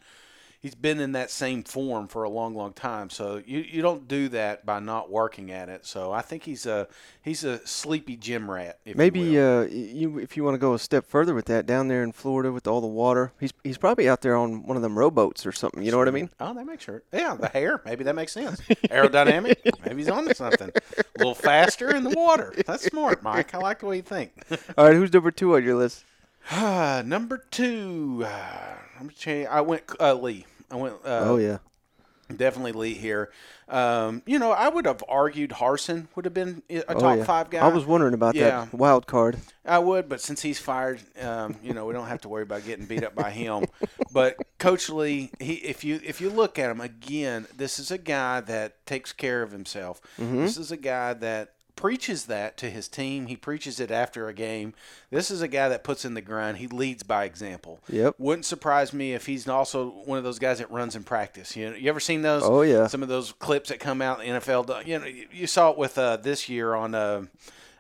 he's 0.60 0.76
been 0.76 1.00
in 1.00 1.14
that 1.14 1.32
same 1.32 1.64
form 1.64 2.08
for 2.08 2.24
a 2.24 2.30
long, 2.30 2.56
long 2.56 2.74
time. 2.74 3.10
So 3.10 3.42
you, 3.46 3.60
you 3.60 3.82
don't 3.82 4.08
do 4.08 4.30
that 4.30 4.66
by 4.66 4.80
not 4.80 5.12
working 5.12 5.52
at 5.52 5.70
it. 5.70 5.86
So 5.86 6.12
I 6.12 6.22
think 6.22 6.44
he's 6.44 6.66
a 6.66 6.88
he's 7.22 7.44
a 7.44 7.66
sleepy 7.66 8.18
gym 8.18 8.50
rat. 8.50 8.80
If 8.86 8.96
Maybe 8.96 9.20
you 9.20 9.42
uh, 9.42 9.68
you 9.70 10.20
if 10.20 10.36
you 10.36 10.44
want 10.44 10.56
to 10.56 10.60
go 10.60 10.74
a 10.74 10.80
step 10.80 11.06
further 11.06 11.34
with 11.34 11.46
that, 11.46 11.66
down 11.66 11.88
there 11.88 12.04
in 12.04 12.12
Florida 12.12 12.52
with 12.52 12.68
all 12.68 12.82
the 12.82 12.88
water, 12.88 13.32
he's 13.40 13.54
he's 13.64 13.78
probably 13.78 14.10
out 14.10 14.22
there 14.22 14.36
on 14.36 14.66
one 14.66 14.78
of 14.78 14.84
them 14.84 14.98
rowboats 14.98 15.46
or 15.46 15.52
something. 15.52 15.84
You 15.84 15.92
know 15.92 15.98
what 15.98 16.08
I 16.08 16.12
mean? 16.12 16.30
Oh, 16.40 16.54
that 16.54 16.66
makes 16.66 16.84
sure. 16.84 17.04
Yeah, 17.14 17.36
the 17.36 17.50
hair. 17.50 17.82
Maybe 17.86 18.04
that 18.04 18.16
makes 18.16 18.32
sense. 18.32 18.62
Aerodynamic. 18.62 19.58
maybe 19.86 19.98
he's 19.98 20.10
onto 20.10 20.34
something. 20.34 20.70
A 20.70 21.04
little 21.18 21.36
faster 21.36 21.96
in 21.96 22.04
the 22.04 22.12
water. 22.12 22.54
That's 22.66 22.86
smart, 22.86 23.24
Mike. 23.24 23.54
I 23.54 23.60
like 23.60 23.80
the 23.80 23.86
way 23.88 23.98
you 23.98 24.02
think. 24.02 24.32
All 24.78 24.86
right, 24.86 24.96
who's 24.96 25.14
number 25.14 25.32
two 25.32 25.56
on 25.56 25.64
your 25.64 25.76
list? 25.76 26.04
number 27.06 27.44
two. 27.52 28.24
Uh, 28.26 28.76
number 28.98 29.14
two. 29.14 29.48
I 29.50 29.62
went 29.62 29.84
uh, 30.00 30.14
Lea. 30.14 30.46
I 30.70 30.76
went. 30.76 30.96
Uh, 31.04 31.22
oh 31.24 31.38
yeah, 31.38 31.58
Definitely 32.36 32.72
Lea 32.74 32.94
here. 32.94 33.32
Um, 33.68 34.22
you 34.28 34.38
know, 34.38 34.52
I 34.52 34.70
would 34.70 34.86
have 34.86 35.04
argued 35.08 35.52
Harsin 35.52 36.08
would 36.16 36.26
have 36.26 36.34
been 36.36 36.62
a 36.70 36.84
oh 36.90 37.00
top 37.00 37.18
yeah. 37.18 37.24
five 37.24 37.50
guy. 37.50 37.60
I 37.60 37.68
was 37.70 37.86
wondering 37.86 38.14
about 38.14 38.36
Yeah. 38.36 38.66
that 38.66 38.74
wild 38.74 39.08
card. 39.08 39.38
I 39.66 39.80
would, 39.80 40.08
but 40.08 40.22
since 40.22 40.42
he's 40.42 40.60
fired, 40.60 41.02
um, 41.20 41.56
you 41.64 41.74
know, 41.74 41.86
we 41.86 41.94
don't 41.94 42.08
have 42.08 42.22
to 42.22 42.30
worry 42.30 42.44
about 42.44 42.64
getting 42.66 42.86
beat 42.86 43.04
up 43.04 43.16
by 43.16 43.32
him. 43.32 43.66
But 44.12 44.38
Coach 44.60 44.90
Lea, 44.90 45.32
he 45.40 45.54
if 45.56 45.84
you 45.84 46.00
if 46.04 46.22
you 46.22 46.30
look 46.30 46.60
at 46.60 46.70
him 46.70 46.80
again, 46.80 47.48
this 47.56 47.80
is 47.80 47.90
a 47.90 47.98
guy 47.98 48.42
that 48.42 48.86
takes 48.86 49.14
care 49.14 49.42
of 49.42 49.52
himself. 49.52 50.00
Mm-hmm. 50.20 50.42
This 50.42 50.58
is 50.58 50.72
a 50.72 50.78
guy 50.78 51.14
that 51.14 51.55
preaches 51.76 52.26
that 52.26 52.58
to 52.58 52.70
his 52.70 52.88
team. 52.88 53.28
He 53.28 53.36
preaches 53.36 53.80
it 53.80 53.92
after 53.92 54.28
a 54.28 54.34
game. 54.34 54.74
This 55.10 55.30
is 55.30 55.42
a 55.42 55.48
guy 55.48 55.70
that 55.70 55.84
puts 55.84 56.06
in 56.06 56.14
the 56.14 56.22
grind. 56.22 56.58
He 56.58 56.68
leads 56.68 57.04
by 57.04 57.26
example. 57.26 57.80
Yep. 57.90 58.16
Wouldn't 58.18 58.46
surprise 58.46 58.94
me 58.94 59.14
if 59.14 59.26
he's 59.26 59.48
also 59.48 59.90
one 60.06 60.18
of 60.18 60.24
those 60.24 60.40
guys 60.40 60.60
that 60.60 60.72
runs 60.72 60.96
in 60.96 61.04
practice. 61.04 61.56
You 61.56 61.70
know, 61.72 61.76
you 61.76 61.90
ever 61.90 62.00
seen 62.00 62.22
those? 62.22 62.44
Oh, 62.44 62.62
yeah. 62.62 62.88
Some 62.88 63.04
of 63.04 63.10
those 63.10 63.32
clips 63.34 63.70
that 63.70 63.80
come 63.80 64.02
out 64.02 64.24
in 64.24 64.34
the 64.34 64.40
NFL. 64.40 64.86
You 64.86 65.00
know, 65.00 65.06
you- 65.06 65.48
saw 65.48 65.70
it 65.72 65.78
with 65.78 65.98
uh, 65.98 66.18
this 66.18 66.50
year 66.50 66.74
on. 66.74 66.96
Uh, 66.96 67.26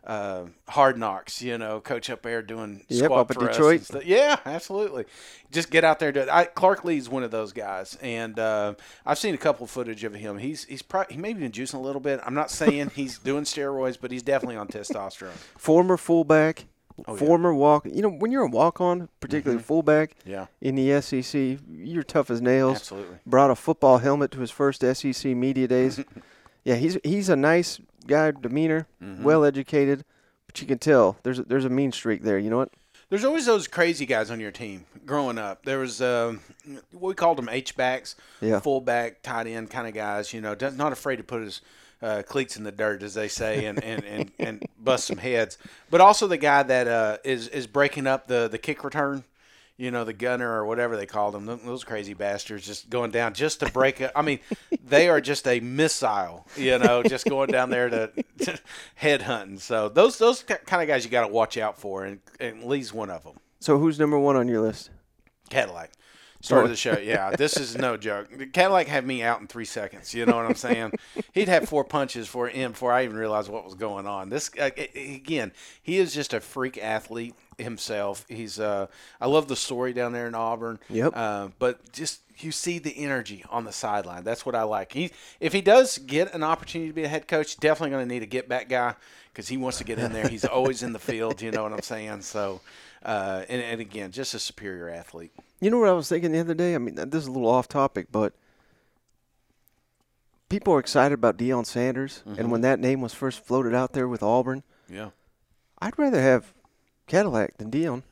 uh, 0.06 0.46
Hard 0.68 0.98
Knocks, 0.98 1.42
you 1.42 1.58
know, 1.58 1.80
coach 1.82 2.10
up 2.10 2.22
there 2.22 2.42
doing 2.42 2.84
Yep, 2.90 3.06
squat 3.06 3.20
up 3.20 3.32
at 3.32 3.40
Detroit. 3.40 4.06
Yeah, 4.06 4.38
absolutely. 4.46 5.06
Just 5.52 5.72
get 5.72 5.84
out 5.84 6.00
there. 6.00 6.12
Do 6.12 6.20
it. 6.22 6.30
I, 6.30 6.46
Clark 6.46 6.84
Lea's 6.86 7.10
one 7.10 7.24
of 7.24 7.32
those 7.32 7.54
guys, 7.54 7.98
and 8.02 8.38
uh, 8.38 8.76
I've 9.06 9.18
seen 9.18 9.34
a 9.34 9.38
couple 9.38 9.66
footage 9.68 10.04
of 10.04 10.14
him. 10.14 10.38
He's 10.38 10.66
he's 10.66 10.82
probably 10.82 11.16
he 11.16 11.22
may 11.22 11.34
be 11.34 11.48
juicing 11.50 11.76
a 11.76 11.80
little 11.80 12.02
bit. 12.02 12.20
I'm 12.26 12.34
not 12.36 12.52
saying 12.52 12.92
he's 12.96 13.18
doing 13.30 13.44
steroids, 13.46 13.98
but 14.00 14.12
he's 14.12 14.24
definitely 14.24 14.58
on 14.58 14.68
testosterone. 14.68 15.32
Former 15.58 15.98
fullback, 15.98 16.66
Oh, 17.08 17.14
yeah. 17.14 17.20
former 17.20 17.54
walk. 17.54 17.86
You 17.86 18.02
know, 18.04 18.10
when 18.10 18.32
you're 18.32 18.44
a 18.44 18.50
walk 18.50 18.80
on, 18.80 19.10
particularly 19.20 19.62
fullback 19.62 20.16
Yeah, 20.26 20.46
in 20.62 20.76
the 20.76 21.02
SEC, 21.02 21.60
you're 21.70 22.04
tough 22.04 22.30
as 22.30 22.42
nails. 22.42 22.78
absolutely. 22.78 23.18
Brought 23.26 23.52
a 23.52 23.56
football 23.56 23.98
helmet 23.98 24.32
to 24.32 24.40
his 24.40 24.50
first 24.52 24.82
SEC 24.82 25.26
media 25.36 25.68
days. 25.68 26.00
yeah, 26.64 26.76
he's 26.76 26.98
he's 27.04 27.28
a 27.28 27.36
nice 27.36 27.82
guy, 28.08 28.32
demeanor, 28.32 28.88
Mm-hmm. 29.04 29.24
well 29.24 29.44
educated, 29.46 30.04
but 30.48 30.62
you 30.62 30.68
can 30.68 30.78
tell 30.80 31.18
there's 31.24 31.40
a, 31.40 31.44
there's 31.44 31.66
a 31.66 31.70
mean 31.70 31.92
streak 31.92 32.24
there. 32.24 32.38
You 32.40 32.50
know 32.50 32.58
what? 32.58 32.70
There's 33.10 33.24
always 33.24 33.46
those 33.46 33.68
crazy 33.68 34.06
guys 34.08 34.32
on 34.32 34.40
your 34.40 34.52
team 34.52 34.86
growing 35.06 35.38
up. 35.38 35.64
There 35.64 35.78
was 35.80 36.02
um, 36.02 36.40
we 36.92 37.14
called 37.14 37.38
them 37.38 37.50
H 37.50 37.76
backs, 37.78 38.16
Yeah. 38.42 38.60
fullback, 38.60 39.22
tight 39.22 39.46
end 39.48 39.70
kind 39.70 39.88
of 39.88 39.94
guys. 39.94 40.34
You 40.34 40.42
know, 40.42 40.56
not 40.76 40.92
afraid 40.92 41.18
to 41.18 41.24
put 41.24 41.42
his 41.44 41.62
uh, 42.02 42.24
cleats 42.28 42.58
in 42.58 42.64
the 42.64 42.72
dirt, 42.72 43.04
as 43.04 43.14
they 43.14 43.28
say, 43.28 43.66
and, 43.66 43.82
and, 43.84 44.04
and, 44.06 44.32
and 44.40 44.64
bust 44.80 45.06
some 45.08 45.18
heads. 45.18 45.58
But 45.92 46.02
also 46.02 46.26
the 46.28 46.38
guy 46.38 46.64
that 46.64 46.88
uh, 46.88 47.18
is 47.24 47.48
is 47.50 47.68
breaking 47.68 48.08
up 48.08 48.28
the 48.28 48.48
the 48.48 48.58
kick 48.58 48.84
return. 48.84 49.24
You 49.78 49.92
know, 49.92 50.06
the 50.06 50.14
gunner 50.14 50.50
or 50.50 50.66
whatever 50.66 50.96
they 50.96 51.06
called 51.06 51.34
them. 51.34 51.46
Those 51.46 51.84
crazy 51.84 52.14
bastards 52.14 52.66
just 52.66 52.90
going 52.90 53.12
down 53.12 53.34
just 53.34 53.60
to 53.60 53.70
break 53.72 54.00
up. 54.02 54.12
I 54.16 54.22
mean, 54.22 54.40
they 54.86 55.10
are 55.10 55.20
just 55.20 55.46
a 55.48 55.60
missile. 55.60 56.48
You 56.56 56.80
know, 56.80 57.04
just 57.04 57.26
going 57.26 57.50
down 57.52 57.70
there 57.70 57.90
to, 57.90 58.12
to 58.46 58.58
head 58.96 59.24
hunting. 59.24 59.60
So 59.60 59.90
those 59.90 60.18
those 60.18 60.44
kind 60.44 60.82
of 60.82 60.88
guys 60.88 61.04
you 61.04 61.12
got 61.12 61.28
to 61.28 61.34
watch 61.34 61.58
out 61.58 61.78
for, 61.78 62.06
and, 62.06 62.20
and 62.40 62.64
Lea's 62.64 62.94
one 62.94 63.10
of 63.10 63.24
them. 63.26 63.36
So 63.60 63.78
who's 63.78 64.00
number 64.00 64.18
one 64.18 64.36
on 64.38 64.48
your 64.48 64.62
list? 64.62 64.92
Cadillac. 65.50 65.92
Started 66.42 66.66
Oh. 66.66 66.70
the 66.70 66.76
show. 66.76 66.98
Yeah, 67.00 67.32
this 67.32 67.58
is 67.58 67.76
no 67.76 67.98
joke. 67.98 68.30
Cadillac 68.54 68.88
had 68.88 69.06
me 69.06 69.24
out 69.24 69.42
in 69.42 69.48
three 69.48 69.66
seconds. 69.66 70.14
You 70.14 70.28
know 70.28 70.36
what 70.36 70.46
I'm 70.46 70.54
saying? 70.56 70.92
He'd 71.34 71.48
have 71.48 71.68
four 71.68 71.84
punches 71.84 72.28
for 72.28 72.48
him 72.48 72.72
before 72.74 72.92
I 72.92 73.04
even 73.04 73.16
realized 73.18 73.50
what 73.50 73.66
was 73.66 73.74
going 73.74 74.06
on. 74.06 74.30
This 74.30 74.52
uh, 74.60 74.70
again, 74.96 75.54
he 75.82 75.98
is 75.98 76.14
just 76.14 76.34
a 76.36 76.40
freak 76.40 76.78
athlete 76.78 77.34
himself. 77.58 78.26
He's. 78.28 78.60
Uh, 78.60 78.88
I 79.20 79.28
love 79.28 79.48
the 79.48 79.56
story 79.56 79.94
down 79.94 80.12
there 80.14 80.28
in 80.28 80.36
Auburn. 80.36 80.80
Yep. 80.90 81.14
Uh, 81.16 81.48
but 81.60 81.92
just 81.92 82.22
you 82.40 82.52
see 82.52 82.80
the 82.80 82.98
energy 82.98 83.44
on 83.50 83.64
the 83.64 83.72
sideline. 83.72 84.24
That's 84.24 84.46
what 84.46 84.56
I 84.56 84.64
like. 84.64 84.92
He, 84.92 85.12
if 85.40 85.54
he 85.54 85.62
does 85.62 85.98
get 85.98 86.34
an 86.34 86.44
opportunity 86.44 86.90
to 86.90 86.94
be 86.94 87.04
a 87.04 87.08
head 87.08 87.28
coach, 87.28 87.58
definitely 87.58 87.92
going 87.92 88.08
to 88.08 88.14
need 88.14 88.24
a 88.24 88.28
get 88.28 88.50
back 88.50 88.68
guy 88.70 88.96
because 89.32 89.48
he 89.48 89.56
wants 89.58 89.78
to 89.78 89.84
get 89.84 90.00
in 90.00 90.12
there. 90.14 90.28
He's 90.28 90.44
always 90.46 90.84
in 90.84 90.92
the 90.94 91.00
field. 91.00 91.42
You 91.42 91.52
know 91.52 91.64
what 91.64 91.74
I'm 91.74 91.82
saying? 91.82 92.22
So. 92.22 92.62
Uh, 93.04 93.44
and, 93.50 93.62
and 93.62 93.82
again, 93.82 94.10
just 94.12 94.34
a 94.34 94.40
superior 94.40 94.90
athlete. 94.90 95.32
You 95.62 95.70
know 95.70 95.78
what 95.78 95.90
I 95.90 95.92
was 95.92 96.10
thinking 96.10 96.32
the 96.32 96.40
other 96.40 96.56
day? 96.56 96.74
I 96.74 96.80
mean, 96.80 96.96
this 96.96 97.22
is 97.22 97.28
a 97.28 97.32
little 97.32 97.48
off 97.48 97.68
topic, 97.68 98.08
but 98.12 98.34
people 100.50 100.74
are 100.74 100.80
excited 100.80 101.14
about 101.14 101.38
Deion 101.38 101.68
Sanders, 101.68 102.24
Mm-hmm. 102.28 102.40
and 102.40 102.52
when 102.52 102.62
that 102.62 102.80
name 102.80 103.02
was 103.02 103.14
first 103.14 103.46
floated 103.46 103.76
out 103.76 103.94
there 103.94 104.08
with 104.08 104.24
Auburn, 104.24 104.64
Yeah. 104.90 105.10
I'd 105.80 106.00
rather 106.00 106.20
have 106.20 106.52
Cadillac 107.08 107.58
than 107.58 107.72
Deion 107.72 108.04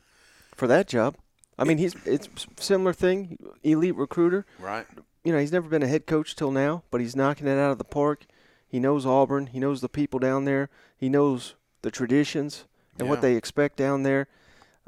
for 0.54 0.66
that 0.66 0.86
job. 0.88 1.16
I 1.58 1.64
mean, 1.64 1.78
he's 1.78 1.94
it's 2.04 2.28
similar 2.58 2.92
thing, 2.92 3.38
elite 3.62 3.94
recruiter. 3.96 4.44
Right. 4.58 4.86
You 5.22 5.32
know, 5.32 5.38
he's 5.38 5.52
never 5.52 5.68
been 5.68 5.82
a 5.82 5.88
head 5.88 6.06
coach 6.06 6.34
till 6.36 6.50
now, 6.50 6.82
but 6.90 7.00
he's 7.00 7.16
knocking 7.16 7.46
it 7.46 7.58
out 7.58 7.70
of 7.70 7.78
the 7.78 7.84
park. 7.84 8.26
He 8.68 8.80
knows 8.80 9.06
Auburn. 9.06 9.46
He 9.46 9.60
knows 9.60 9.80
the 9.80 9.88
people 9.88 10.18
down 10.18 10.44
there. 10.44 10.68
He 10.96 11.08
knows 11.08 11.54
the 11.82 11.90
traditions 11.90 12.64
and 12.98 13.06
Yeah. 13.06 13.10
what 13.10 13.20
they 13.20 13.36
expect 13.36 13.76
down 13.76 14.02
there. 14.02 14.26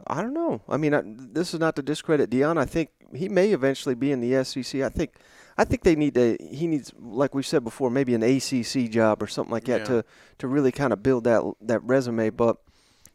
I 0.07 0.23
don't 0.23 0.35
know. 0.35 0.61
I 0.69 0.77
mean, 0.77 0.93
I, 0.93 1.03
this 1.07 1.55
is 1.55 1.61
not 1.61 1.75
to 1.77 1.83
discredit 1.83 2.29
Deion. 2.31 2.59
I 2.59 2.65
think 2.67 2.91
he 3.15 3.29
may 3.29 3.53
eventually 3.53 3.95
be 3.95 4.11
in 4.13 4.21
the 4.21 4.45
SEC. 4.45 4.83
I 4.83 4.89
think, 4.91 5.15
I 5.57 5.65
think 5.65 5.85
they 5.85 5.95
need 5.97 6.15
to. 6.15 6.37
He 6.41 6.67
needs, 6.67 6.93
like 7.01 7.35
we 7.35 7.43
said 7.43 7.65
before, 7.65 7.91
maybe 7.91 8.15
an 8.15 8.23
ACC 8.23 8.91
job 8.91 9.23
or 9.23 9.27
something 9.27 9.53
like 9.53 9.65
that 9.65 9.81
Yeah. 9.83 9.87
to 9.87 10.05
to 10.39 10.49
really 10.49 10.73
kind 10.73 10.93
of 10.93 11.03
build 11.03 11.25
that 11.25 11.43
that 11.63 11.83
resume. 11.85 12.29
But 12.31 12.59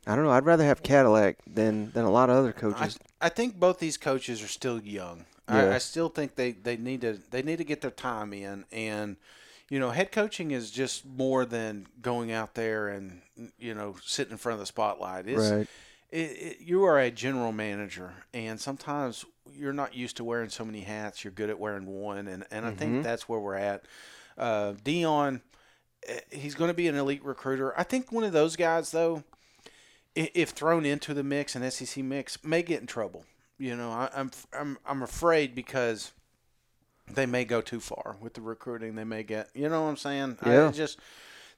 I 0.07 0.15
don't 0.15 0.25
know. 0.25 0.31
I'd 0.31 0.45
rather 0.45 0.63
have 0.65 0.81
Cadillac 0.83 1.37
than 1.45 1.91
than 1.91 2.05
a 2.05 2.11
lot 2.11 2.29
of 2.29 2.35
other 2.37 2.53
coaches. 2.53 2.97
I 3.21 3.29
think 3.29 3.59
both 3.59 3.79
these 3.79 3.97
coaches 3.97 4.41
are 4.43 4.47
still 4.47 4.81
young. 4.81 5.25
Yeah. 5.49 5.65
I, 5.71 5.75
I 5.75 5.77
still 5.79 6.09
think 6.09 6.35
they, 6.35 6.51
they 6.53 6.77
need 6.77 7.01
to 7.01 7.19
they 7.29 7.43
need 7.43 7.57
to 7.57 7.63
get 7.63 7.81
their 7.81 7.91
time 7.91 8.33
in 8.33 8.65
and 8.71 9.17
you 9.69 9.79
know 9.79 9.91
head 9.91 10.11
coaching 10.11 10.51
is 10.51 10.71
just 10.71 11.05
more 11.05 11.45
than 11.45 11.87
going 12.01 12.31
out 12.31 12.55
there 12.55 12.87
and 12.87 13.21
you 13.59 13.73
know 13.75 13.95
sitting 14.03 14.31
in 14.31 14.37
front 14.37 14.53
of 14.55 14.59
the 14.59 14.65
spotlight. 14.65 15.27
It's, 15.27 15.51
Right. 15.51 15.67
it, 16.09 16.17
it, 16.17 16.57
you 16.61 16.83
are 16.85 16.97
a 16.99 17.11
general 17.11 17.51
manager 17.51 18.13
and 18.33 18.59
sometimes 18.59 19.23
you're 19.53 19.73
not 19.73 19.93
used 19.93 20.17
to 20.17 20.23
wearing 20.23 20.49
so 20.49 20.63
many 20.65 20.81
hats. 20.81 21.23
You're 21.23 21.31
good 21.33 21.49
at 21.49 21.59
wearing 21.59 21.85
one 21.85 22.27
and, 22.27 22.43
and 22.49 22.65
I 22.65 22.71
think 22.71 23.03
that's 23.03 23.27
where 23.29 23.39
we're 23.39 23.55
at. 23.55 23.83
Uh, 24.37 24.73
Deion, 24.83 25.41
eh, 26.07 26.19
he's 26.31 26.55
going 26.55 26.69
to 26.69 26.73
be 26.73 26.87
an 26.87 26.95
elite 26.95 27.23
recruiter. 27.25 27.77
I 27.77 27.83
think 27.83 28.11
one 28.11 28.23
of 28.23 28.31
those 28.31 28.55
guys 28.55 28.91
though 28.91 29.17
i- 29.17 29.30
if 30.15 30.49
thrown 30.49 30.85
into 30.85 31.13
the 31.13 31.23
mix, 31.23 31.55
an 31.55 31.69
SEC 31.71 32.03
mix, 32.03 32.43
may 32.43 32.61
get 32.63 32.81
in 32.81 32.87
trouble. 32.87 33.25
You 33.57 33.75
know, 33.75 33.91
I, 33.91 34.09
I'm 34.15 34.31
I'm 34.57 34.77
I'm 34.85 35.03
afraid 35.03 35.53
because 35.55 36.11
they 37.13 37.25
may 37.25 37.45
go 37.45 37.61
too 37.61 37.79
far 37.79 38.17
with 38.19 38.33
the 38.33 38.41
recruiting. 38.41 38.95
They 38.95 39.03
may 39.03 39.23
get, 39.23 39.49
you 39.53 39.69
know 39.69 39.83
what 39.83 39.89
I'm 39.89 39.97
saying? 39.97 40.37
I 40.41 40.51
Yeah. 40.51 40.71
just 40.71 40.99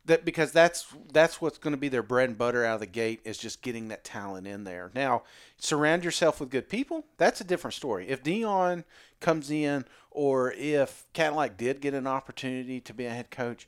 that 0.05 0.25
because 0.25 0.51
that's 0.51 0.85
that's 1.13 1.39
what's 1.41 1.57
going 1.57 1.71
to 1.73 1.77
be 1.79 1.87
their 1.89 2.03
bread 2.03 2.29
and 2.29 2.37
butter 2.37 2.65
out 2.65 2.75
of 2.75 2.79
the 2.81 2.87
gate 2.87 3.21
is 3.23 3.37
just 3.37 3.61
getting 3.61 3.87
that 3.87 4.03
talent 4.03 4.47
in 4.47 4.63
there. 4.65 4.91
Now, 4.93 5.23
surround 5.57 6.03
yourself 6.03 6.39
with 6.39 6.49
good 6.49 6.67
people. 6.67 7.05
That's 7.17 7.39
a 7.39 7.45
different 7.45 7.73
story. 7.73 8.09
If 8.09 8.21
Deion 8.23 8.83
comes 9.21 9.49
in, 9.49 9.85
or 10.11 10.51
if 10.53 11.05
Cadillac 11.13 11.55
did 11.57 11.79
get 11.79 11.93
an 11.93 12.07
opportunity 12.07 12.81
to 12.81 12.93
be 12.93 13.05
a 13.05 13.11
head 13.11 13.31
coach, 13.31 13.65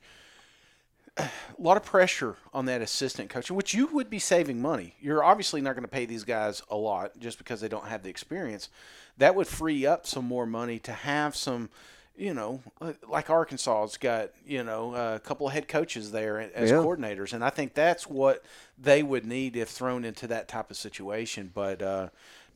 a 1.18 1.30
lot 1.58 1.76
of 1.76 1.84
pressure 1.84 2.36
on 2.52 2.66
that 2.66 2.82
assistant 2.82 3.30
coach, 3.30 3.50
which 3.50 3.74
you 3.74 3.86
would 3.88 4.10
be 4.10 4.18
saving 4.18 4.60
money. 4.60 4.94
You're 5.00 5.24
obviously 5.24 5.60
not 5.60 5.74
going 5.74 5.82
to 5.84 5.88
pay 5.88 6.04
these 6.06 6.24
guys 6.24 6.62
a 6.70 6.76
lot 6.76 7.18
just 7.18 7.38
because 7.38 7.60
they 7.60 7.68
don't 7.68 7.86
have 7.86 8.02
the 8.02 8.10
experience. 8.10 8.68
That 9.18 9.34
would 9.34 9.46
free 9.46 9.86
up 9.86 10.06
some 10.06 10.26
more 10.26 10.44
money 10.46 10.78
to 10.80 10.92
have 10.92 11.34
some, 11.34 11.70
you 12.16 12.34
know, 12.34 12.60
uh, 12.82 12.92
like 13.08 13.30
Arkansas's 13.30 13.96
got, 13.96 14.30
you 14.46 14.62
know, 14.62 14.94
a 14.94 15.18
couple 15.18 15.46
of 15.46 15.54
head 15.54 15.68
coaches 15.68 16.12
there 16.12 16.38
as 16.54 16.70
Yeah. 16.70 16.76
coordinators, 16.78 17.32
and 17.32 17.42
I 17.42 17.50
think 17.50 17.72
that's 17.72 18.06
what 18.06 18.44
they 18.78 19.02
would 19.02 19.24
need 19.24 19.56
if 19.56 19.70
thrown 19.70 20.04
into 20.04 20.26
that 20.26 20.48
type 20.48 20.70
of 20.70 20.76
situation. 20.76 21.50
But 21.54 21.80
uh, 21.80 22.08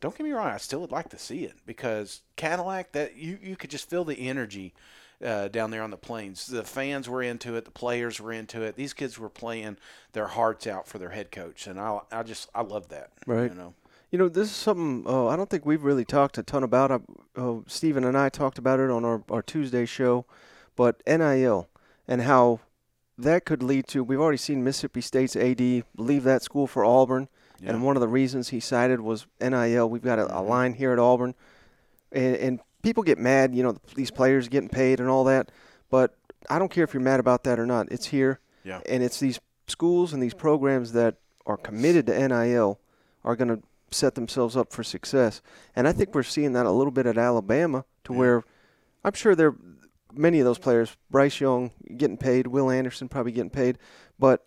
don't 0.03 0.17
get 0.17 0.25
me 0.25 0.33
wrong, 0.33 0.49
I 0.49 0.59
still 0.59 0.81
would 0.83 0.93
like 0.93 1.09
to 1.11 1.19
see 1.19 1.45
it 1.45 1.55
because 1.65 2.21
Cadillac, 2.37 2.93
that 2.93 3.17
you 3.17 3.39
you 3.43 3.57
could 3.57 3.71
just 3.71 3.89
feel 3.89 4.05
the 4.05 4.29
energy 4.29 4.75
uh, 5.25 5.49
down 5.49 5.71
there 5.71 5.83
on 5.83 5.91
the 5.91 5.97
plains. 5.97 6.47
The 6.47 6.65
fans 6.65 7.09
were 7.09 7.23
into 7.23 7.55
it. 7.57 7.65
The 7.65 7.71
players 7.71 8.21
were 8.21 8.33
into 8.33 8.63
it. 8.63 8.77
These 8.77 8.93
kids 8.95 9.19
were 9.19 9.29
playing 9.29 9.77
their 10.13 10.29
hearts 10.29 10.67
out 10.67 10.87
for 10.89 10.99
their 10.99 11.11
head 11.11 11.31
coach, 11.31 11.67
and 11.67 11.79
I, 11.79 12.01
I 12.11 12.23
just 12.23 12.49
I 12.55 12.63
love 12.63 12.89
that. 12.89 13.11
Right. 13.27 13.51
You 13.51 13.57
know. 13.57 13.75
You 14.11 14.19
know, 14.19 14.29
this 14.29 14.49
is 14.49 14.57
something 14.57 15.05
uh, 15.07 15.29
I 15.29 15.37
don't 15.37 15.49
think 15.49 15.65
we've 15.65 15.85
really 15.85 16.05
talked 16.05 16.37
a 16.39 16.43
ton 16.43 16.65
about. 16.65 16.91
Uh, 16.91 16.99
uh, 17.37 17.61
Stephen 17.69 18.03
and 18.03 18.19
I 18.19 18.29
talked 18.29 18.59
about 18.59 18.81
it 18.81 18.91
on 18.91 19.05
our, 19.05 19.23
our 19.31 19.41
Tuesday 19.43 19.87
show, 19.87 20.25
but 20.75 21.01
NIL 21.07 21.69
and 22.09 22.23
how 22.23 22.59
that 23.17 23.45
could 23.45 23.63
lead 23.63 23.87
to. 23.89 24.03
We've 24.03 24.19
already 24.21 24.39
seen 24.39 24.65
Mississippi 24.65 25.01
State's 25.01 25.37
AD 25.37 25.61
leave 25.97 26.25
that 26.25 26.43
school 26.43 26.67
for 26.67 26.85
Auburn, 26.85 27.29
Yeah. 27.63 27.71
and 27.71 27.85
one 27.85 27.97
of 27.97 28.01
the 28.01 28.09
reasons 28.09 28.49
he 28.49 28.59
cited 28.59 29.01
was 29.01 29.27
NIL. 29.41 29.89
We've 29.89 30.03
got 30.03 30.19
a, 30.19 30.41
a 30.41 30.43
line 30.43 30.75
here 30.75 30.93
at 30.93 30.99
Auburn, 30.99 31.37
and, 32.11 32.35
and 32.37 32.61
people 32.83 33.03
get 33.03 33.19
mad, 33.19 33.55
you 33.55 33.63
know, 33.63 33.77
these 33.95 34.11
players 34.11 34.49
getting 34.49 34.69
paid 34.69 35.01
and 35.01 35.09
all 35.09 35.25
that, 35.25 35.51
but 35.91 36.17
I 36.49 36.59
don't 36.59 36.71
care 36.71 36.85
if 36.85 36.95
you're 36.95 37.03
mad 37.03 37.21
about 37.21 37.45
that 37.45 37.59
or 37.59 37.67
not. 37.67 37.91
It's 37.91 38.07
here, 38.07 38.41
Yeah. 38.65 38.81
and 38.89 39.03
it's 39.03 39.21
these 39.21 39.39
schools 39.67 40.13
and 40.13 40.23
these 40.23 40.35
programs 40.35 40.93
that 40.93 41.17
are 41.47 41.57
committed 41.57 42.07
to 42.07 42.29
NIL 42.29 42.81
are 43.25 43.37
going 43.37 43.49
to 43.49 43.63
set 43.91 44.15
themselves 44.15 44.57
up 44.57 44.73
for 44.73 44.83
success. 44.85 45.43
And 45.77 45.87
I 45.89 45.93
think 45.93 46.15
we're 46.15 46.23
seeing 46.23 46.53
that 46.55 46.67
a 46.67 46.71
little 46.71 46.91
bit 46.93 47.07
at 47.07 47.19
Alabama, 47.19 47.85
to 48.05 48.13
where 48.13 48.45
I'm 49.05 49.13
sure 49.15 49.35
there 49.35 49.55
many 50.13 50.41
of 50.41 50.45
those 50.45 50.59
players, 50.59 50.97
Bryce 51.11 51.41
Young 51.41 51.71
getting 51.97 52.17
paid, 52.17 52.47
Will 52.49 52.71
Anderson 52.71 53.09
probably 53.09 53.33
getting 53.33 53.51
paid, 53.51 53.79
but 54.19 54.45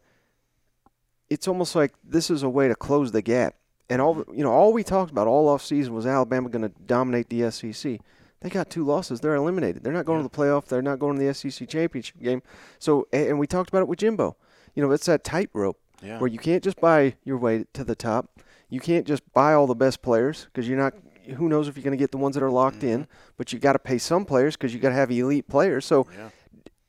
it's 1.30 1.48
almost 1.48 1.76
like 1.76 1.94
this 2.04 2.30
is 2.30 2.44
a 2.44 2.50
way 2.50 2.68
to 2.68 2.76
close 2.76 3.12
the 3.12 3.22
gap. 3.22 3.56
And 3.90 4.02
all 4.02 4.24
you 4.34 4.44
know, 4.44 4.52
all 4.52 4.74
we 4.74 4.84
talked 4.84 5.12
about 5.12 5.28
all 5.28 5.48
off 5.50 5.64
season 5.64 5.94
was 5.94 6.06
Alabama 6.06 6.50
going 6.50 6.64
to 6.64 6.70
dominate 6.86 7.30
the 7.30 7.50
SEC. 7.52 8.00
They 8.44 8.50
got 8.50 8.70
two 8.70 8.84
losses. 8.84 9.22
They're 9.22 9.36
eliminated. 9.36 9.84
They're 9.84 9.94
not 9.94 10.06
going 10.06 10.20
to 10.22 10.24
the 10.24 10.30
playoff. 10.38 10.66
They're 10.66 10.82
not 10.82 11.00
going 11.00 11.18
to 11.18 11.26
the 11.26 11.34
SEC 11.34 11.68
championship 11.68 12.22
game. 12.22 12.44
So, 12.78 13.08
and 13.14 13.40
we 13.40 13.48
talked 13.48 13.70
about 13.70 13.82
it 13.82 13.88
with 13.88 14.00
Jimbo. 14.00 14.36
You 14.76 14.84
know, 14.84 14.92
it's 14.92 15.06
that 15.06 15.24
tightrope 15.24 15.80
Yeah. 16.02 16.20
where 16.20 16.28
you 16.30 16.38
can't 16.40 16.64
just 16.64 16.80
buy 16.82 17.16
your 17.24 17.38
way 17.38 17.66
to 17.74 17.84
the 17.84 17.96
top. 17.96 18.40
You 18.70 18.80
can't 18.80 19.08
just 19.08 19.24
buy 19.34 19.54
all 19.54 19.66
the 19.68 19.76
best 19.76 20.02
players 20.02 20.46
because 20.46 20.68
you're 20.68 20.78
not. 20.78 20.94
Who 21.38 21.48
knows 21.48 21.68
if 21.70 21.78
you're 21.78 21.84
going 21.86 21.98
to 21.98 22.04
get 22.04 22.12
the 22.12 22.18
ones 22.18 22.36
that 22.36 22.44
are 22.44 22.52
locked 22.52 22.84
in? 22.84 23.04
Mm-hmm. 23.04 23.12
But 23.38 23.54
you 23.54 23.60
got 23.60 23.74
to 23.74 23.80
pay 23.80 23.98
some 23.98 24.26
players 24.26 24.58
because 24.58 24.74
you 24.74 24.80
got 24.82 24.90
to 24.90 24.96
have 24.96 25.10
elite 25.10 25.48
players. 25.48 25.86
So, 25.86 26.06
Yeah. 26.18 26.30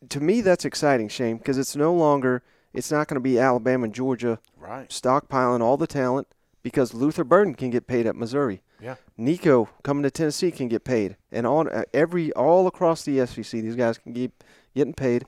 to 0.09 0.21
me, 0.21 0.41
that's 0.41 0.65
exciting, 0.65 1.09
Shane, 1.09 1.37
because 1.39 1.57
it's 1.57 1.77
no 1.77 1.95
longer. 1.95 2.43
It's 2.73 2.91
not 2.91 3.07
going 3.07 3.15
to 3.15 3.21
be 3.21 3.39
Alabama 3.39 3.85
and 3.85 3.95
Georgia 3.95 4.41
Right. 4.59 4.89
stockpiling 4.91 5.61
all 5.61 5.77
the 5.77 5.87
talent 5.87 6.27
because 6.65 6.93
Luther 6.95 7.23
Burden 7.23 7.55
can 7.55 7.71
get 7.71 7.87
paid 7.87 8.07
at 8.07 8.17
Missouri. 8.17 8.63
Yeah. 8.81 8.97
Nico 9.17 9.69
coming 9.83 10.03
to 10.03 10.11
Tennessee 10.11 10.51
can 10.51 10.69
get 10.69 10.85
paid, 10.85 11.17
and 11.33 11.47
on 11.47 11.69
uh, 11.69 11.85
every 11.93 12.33
all 12.33 12.67
across 12.67 13.05
the 13.05 13.25
SEC, 13.27 13.63
these 13.63 13.77
guys 13.77 13.99
can 13.99 14.13
keep 14.13 14.45
getting 14.75 14.95
paid. 14.95 15.25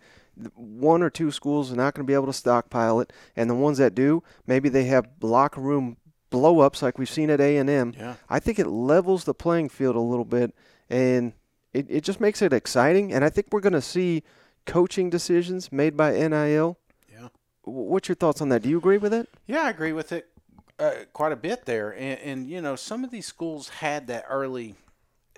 One 0.55 1.03
or 1.03 1.09
two 1.09 1.31
schools 1.31 1.73
are 1.73 1.77
not 1.77 1.95
going 1.95 2.05
to 2.05 2.11
be 2.11 2.15
able 2.15 2.27
to 2.27 2.33
stockpile 2.33 3.01
it, 3.01 3.13
and 3.35 3.49
the 3.49 3.55
ones 3.55 3.79
that 3.79 3.95
do, 3.95 4.23
maybe 4.47 4.69
they 4.69 4.85
have 4.85 5.09
locker 5.21 5.61
room 5.61 5.97
blow-ups 6.31 6.83
like 6.83 6.99
we've 6.99 7.09
seen 7.09 7.31
at 7.31 7.41
A 7.41 7.57
and 7.57 7.71
M. 7.71 7.95
Yeah. 7.97 8.17
I 8.29 8.41
think 8.41 8.59
it 8.59 8.67
levels 8.67 9.25
the 9.25 9.35
playing 9.35 9.71
field 9.71 9.97
a 9.97 10.01
little 10.01 10.25
bit, 10.25 10.55
and 10.91 11.33
it, 11.73 11.87
it 11.89 12.05
just 12.05 12.21
makes 12.21 12.43
it 12.43 12.53
exciting. 12.53 13.13
And 13.13 13.25
I 13.25 13.31
think 13.31 13.49
we're 13.51 13.61
going 13.61 13.73
to 13.73 13.81
see 13.81 14.23
coaching 14.67 15.09
decisions 15.09 15.73
made 15.73 15.97
by 15.97 16.13
NIL. 16.13 16.79
Yeah. 17.11 17.29
What's 17.63 18.09
your 18.09 18.17
thoughts 18.17 18.41
on 18.41 18.49
that? 18.51 18.63
Do 18.63 18.69
you 18.69 18.79
agree 18.79 18.99
with 18.99 19.15
it? 19.15 19.29
Yeah, 19.47 19.63
I 19.63 19.71
agree 19.71 19.93
with 19.93 20.13
it 20.13 20.29
uh, 20.79 20.93
quite 21.13 21.33
a 21.33 21.37
bit 21.37 21.65
there. 21.65 21.91
And, 21.91 22.21
and, 22.21 22.51
you 22.51 22.61
know, 22.61 22.77
some 22.77 23.05
of 23.05 23.11
these 23.11 23.27
schools 23.27 23.69
had 23.69 24.07
that 24.09 24.25
early 24.29 24.75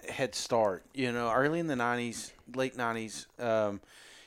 head 0.09 0.35
start, 0.35 0.85
you 0.95 1.13
know, 1.13 1.31
early 1.33 1.59
in 1.59 1.67
the 1.67 1.75
90s, 1.75 2.33
late 2.55 2.77
90s. 2.77 3.27
Um, 3.43 3.81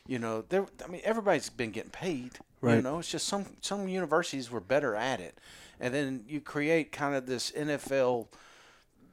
you 0.08 0.20
know, 0.20 0.44
there. 0.50 0.65
I 0.84 0.88
mean, 0.88 1.01
everybody's 1.03 1.50
been 1.50 1.72
getting 1.72 1.91
paid. 1.91 2.32
Right. 2.60 2.75
You 2.75 2.82
know, 2.82 3.00
it's 3.00 3.10
just 3.10 3.27
some 3.27 3.46
some 3.62 3.88
universities 3.88 4.51
were 4.51 4.60
better 4.60 4.96
at 4.96 5.20
it, 5.20 5.38
and 5.80 5.94
then 5.94 6.24
you 6.27 6.41
create 6.41 6.91
kind 6.91 7.15
of 7.15 7.25
this 7.25 7.51
NFL 7.51 8.27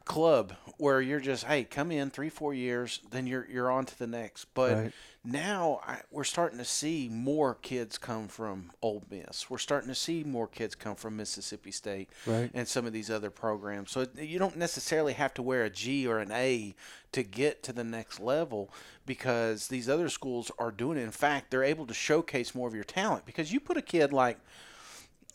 club 0.09 0.55
where 0.79 1.03
you're 1.03 1.21
just 1.21 1.45
hey 1.45 1.63
come 1.63 1.93
in 1.93 2.09
three 2.09 2.31
four 2.31 2.55
years 2.55 3.01
then 3.11 3.27
you're 3.27 3.47
you're 3.51 3.71
on 3.71 3.85
to 3.85 3.97
the 3.99 4.07
next 4.07 4.47
but 4.55 4.75
Right. 4.75 4.93
now 5.23 5.81
I, 5.87 6.01
we're 6.11 6.25
starting 6.25 6.59
to 6.59 6.65
see 6.65 7.11
more 7.13 7.55
kids 7.55 7.99
come 7.99 8.27
from 8.27 8.71
Ole 8.81 9.05
Miss 9.11 9.51
we're 9.51 9.59
starting 9.59 9.89
to 9.91 9.95
see 9.95 10.25
more 10.25 10.47
kids 10.49 10.75
come 10.75 10.95
from 10.97 11.17
Mississippi 11.17 11.71
State 11.71 12.09
Right. 12.27 12.51
and 12.55 12.67
some 12.67 12.87
of 12.87 12.95
these 12.95 13.11
other 13.11 13.29
programs 13.31 13.91
so 13.91 14.07
you 14.17 14.39
don't 14.39 14.57
necessarily 14.57 15.13
have 15.13 15.35
to 15.35 15.43
wear 15.43 15.65
a 15.65 15.71
G 15.71 16.07
or 16.07 16.19
an 16.21 16.33
A 16.33 16.75
to 17.13 17.23
get 17.23 17.63
to 17.65 17.75
the 17.75 17.85
next 17.85 18.19
level 18.19 18.73
because 19.05 19.69
these 19.69 19.91
other 19.91 20.09
schools 20.09 20.51
are 20.59 20.71
doing 20.71 20.97
it 20.97 21.03
in 21.03 21.11
fact 21.11 21.51
they're 21.51 21.63
able 21.63 21.87
to 21.87 21.95
showcase 21.95 22.55
more 22.55 22.67
of 22.67 22.75
your 22.75 22.83
talent 22.85 23.27
because 23.27 23.53
you 23.53 23.61
put 23.61 23.77
a 23.77 23.83
kid 23.83 24.13
like 24.15 24.39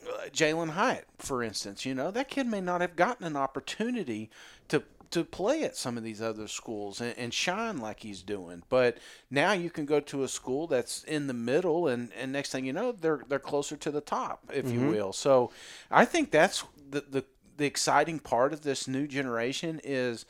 Uh, 0.07 0.29
Jalin 0.29 0.71
Hyatt, 0.71 1.07
for 1.17 1.43
instance, 1.43 1.85
you 1.85 1.95
know 1.95 2.11
that 2.11 2.29
kid 2.29 2.47
may 2.47 2.61
not 2.61 2.81
have 2.81 2.95
gotten 2.95 3.25
an 3.25 3.35
opportunity 3.35 4.29
to 4.69 4.83
to 5.13 5.23
play 5.23 5.63
at 5.63 5.77
some 5.77 5.95
of 5.95 6.03
these 6.03 6.23
other 6.23 6.47
schools 6.47 6.99
and, 6.99 7.15
and 7.19 7.31
shine 7.31 7.77
like 7.77 7.99
he's 7.99 8.23
doing. 8.23 8.63
But 8.67 8.97
now 9.29 9.51
you 9.51 9.69
can 9.69 9.85
go 9.85 9.99
to 9.99 10.23
a 10.23 10.27
school 10.27 10.65
that's 10.65 11.03
in 11.03 11.27
the 11.27 11.35
middle, 11.35 11.87
and, 11.87 12.11
and 12.19 12.31
next 12.31 12.51
thing 12.51 12.65
you 12.65 12.73
know, 12.73 12.91
they're 12.91 13.21
they're 13.27 13.37
closer 13.37 13.77
to 13.77 13.91
the 13.91 14.01
top, 14.01 14.43
if 14.51 14.71
you 14.71 14.79
mm-hmm. 14.79 14.91
will. 14.91 15.13
So 15.13 15.51
I 15.91 16.05
think 16.05 16.31
that's 16.31 16.63
the 16.89 17.01
the, 17.01 17.25
the 17.57 17.65
exciting 17.65 18.19
part 18.19 18.53
of 18.53 18.63
this 18.63 18.87
new 18.87 19.07
generation 19.07 19.79
is 19.83 20.25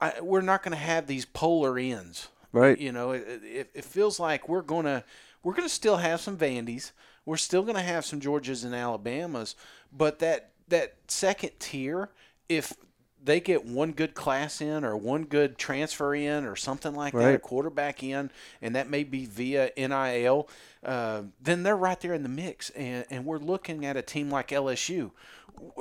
I, 0.00 0.20
we're 0.20 0.40
not 0.40 0.62
going 0.62 0.76
to 0.76 0.82
have 0.82 1.06
these 1.06 1.24
polar 1.24 1.78
ends. 1.78 2.28
Right. 2.52 2.78
You 2.78 2.92
know, 2.92 3.10
it, 3.10 3.42
it, 3.42 3.70
it 3.74 3.84
feels 3.84 4.20
like 4.20 4.48
we're 4.48 4.62
gonna 4.62 5.04
we're 5.42 5.54
gonna 5.54 5.68
still 5.68 5.96
have 5.96 6.20
some 6.20 6.36
Vandies. 6.36 6.92
We're 7.26 7.36
still 7.36 7.62
gonna 7.64 7.82
have 7.82 8.06
some 8.06 8.20
Georgias 8.20 8.64
and 8.64 8.74
Alabamas, 8.74 9.54
but 9.92 10.20
that 10.20 10.52
that 10.68 10.94
second 11.08 11.50
tier, 11.58 12.08
if 12.48 12.72
they 13.22 13.40
get 13.40 13.64
one 13.64 13.90
good 13.90 14.14
class 14.14 14.60
in 14.60 14.84
or 14.84 14.96
one 14.96 15.24
good 15.24 15.58
transfer 15.58 16.14
in 16.14 16.44
or 16.44 16.54
something 16.54 16.94
like 16.94 17.12
that, 17.12 17.34
a 17.34 17.38
quarterback 17.40 18.02
in, 18.04 18.30
and 18.62 18.76
that 18.76 18.88
may 18.88 19.02
be 19.02 19.26
via 19.26 19.70
NIL, 19.76 20.48
uh, 20.84 21.22
then 21.42 21.64
they're 21.64 21.76
right 21.76 22.00
there 22.00 22.14
in 22.14 22.22
the 22.22 22.28
mix. 22.28 22.70
And, 22.70 23.04
and 23.10 23.24
we're 23.26 23.38
looking 23.38 23.84
at 23.84 23.96
a 23.96 24.02
team 24.02 24.30
like 24.30 24.48
LSU, 24.48 25.10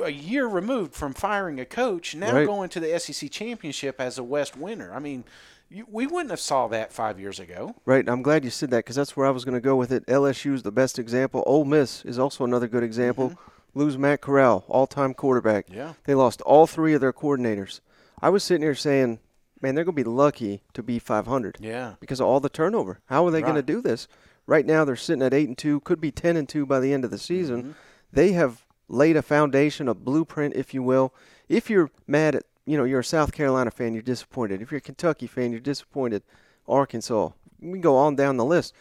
a 0.04 0.10
year 0.12 0.48
removed 0.48 0.96
from 0.96 1.14
firing 1.14 1.60
a 1.60 1.66
coach, 1.66 2.16
now 2.16 2.34
Right. 2.34 2.48
going 2.48 2.70
to 2.70 2.80
the 2.80 3.00
SEC 3.00 3.30
championship 3.30 4.02
as 4.02 4.18
a 4.18 4.24
West 4.24 4.58
winner. 4.58 4.92
I 4.92 4.98
mean, 5.00 5.24
you, 5.70 5.86
we 5.90 6.08
wouldn't 6.08 6.30
have 6.32 6.40
saw 6.40 6.68
that 6.68 6.94
five 6.94 7.20
years 7.20 7.40
ago. 7.40 7.76
Right. 7.86 8.08
I'm 8.08 8.22
glad 8.22 8.44
you 8.44 8.50
said 8.50 8.70
that 8.72 8.78
because 8.80 8.96
that's 8.96 9.16
where 9.18 9.26
I 9.28 9.32
was 9.32 9.46
going 9.46 9.56
to 9.56 9.62
go 9.62 9.76
with 9.76 9.92
it. 9.92 10.06
LSU 10.08 10.54
is 10.54 10.64
the 10.64 10.72
best 10.72 11.00
example. 11.00 11.44
Ole 11.46 11.66
Miss 11.66 12.04
is 12.06 12.20
also 12.20 12.44
another 12.44 12.68
good 12.68 12.84
example. 12.84 13.34
Lose 13.74 13.98
Matt 13.98 14.22
Corral, 14.22 14.64
all-time 14.68 15.14
quarterback. 15.14 15.66
Yeah. 15.70 15.94
They 16.06 16.16
lost 16.16 16.42
all 16.42 16.66
three 16.66 16.94
of 16.94 17.02
their 17.02 17.12
coordinators. 17.12 17.82
I 18.22 18.30
was 18.30 18.44
sitting 18.44 18.62
here 18.64 18.76
saying, 18.76 19.20
man, 19.62 19.76
they're 19.76 19.84
going 19.84 19.96
to 19.96 20.04
be 20.04 20.10
lucky 20.10 20.64
to 20.74 20.82
be 20.82 20.98
500 21.00 21.58
Yeah. 21.60 21.96
because 22.00 22.22
of 22.22 22.28
all 22.28 22.40
the 22.40 22.48
turnover. 22.50 23.00
How 23.08 23.26
are 23.28 23.32
they 23.32 23.42
going 23.42 23.56
to 23.56 23.62
do 23.62 23.82
this? 23.82 24.08
Right 24.48 24.66
now, 24.66 24.86
they're 24.86 24.96
sitting 24.96 25.24
at 25.24 25.34
eight 25.34 25.48
and 25.48 25.58
two, 25.58 25.80
could 25.82 26.00
be 26.00 26.12
ten 26.12 26.38
and 26.38 26.48
two 26.48 26.66
by 26.68 26.80
the 26.80 26.94
end 26.94 27.04
of 27.04 27.10
the 27.12 27.18
season. 27.18 27.62
Mm-hmm. 27.62 27.72
They 28.14 28.32
have 28.34 28.64
laid 28.88 29.18
a 29.18 29.24
foundation, 29.24 29.88
a 29.90 29.96
blueprint, 29.96 30.56
if 30.56 30.72
you 30.74 30.84
will. 30.84 31.14
If 31.50 31.70
you're 31.70 31.90
mad 32.08 32.36
at, 32.36 32.44
you 32.66 32.78
know, 32.78 32.84
you're 32.84 33.02
a 33.02 33.04
South 33.04 33.32
Carolina 33.32 33.72
fan, 33.72 33.94
you're 33.94 34.02
disappointed. 34.02 34.62
If 34.62 34.72
you're 34.72 34.80
a 34.80 34.82
Kentucky 34.82 35.28
fan, 35.28 35.52
you're 35.52 35.60
disappointed. 35.60 36.24
Arkansas, 36.68 37.30
we 37.60 37.74
can 37.74 37.82
go 37.82 37.96
on 37.98 38.16
down 38.16 38.38
the 38.38 38.46
list. 38.46 38.74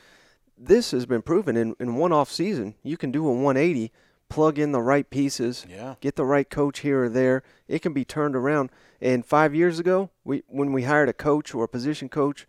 This 0.57 0.93
has 0.93 1.05
been 1.07 1.23
proven 1.23 1.57
in, 1.57 1.75
in 1.79 1.97
one 1.97 2.13
off 2.13 2.31
season. 2.31 2.75
You 2.83 2.97
can 2.97 3.11
do 3.11 3.27
a 3.29 3.33
180, 3.33 3.93
plug 4.29 4.59
in 4.59 4.73
the 4.73 4.81
right 4.81 5.09
pieces, 5.11 5.67
Yeah. 5.69 5.97
get 6.01 6.17
the 6.17 6.25
right 6.25 6.49
coach 6.49 6.79
here 6.81 7.05
or 7.05 7.09
there. 7.09 7.43
It 7.69 7.81
can 7.83 7.93
be 7.93 8.05
turned 8.05 8.35
around. 8.37 8.71
And 9.01 9.27
five 9.27 9.55
years 9.55 9.79
ago, 9.79 10.11
we 10.25 10.43
when 10.49 10.73
we 10.73 10.85
hired 10.85 11.09
a 11.09 11.13
coach 11.13 11.55
or 11.55 11.65
a 11.65 11.69
position 11.69 12.09
coach, 12.09 12.47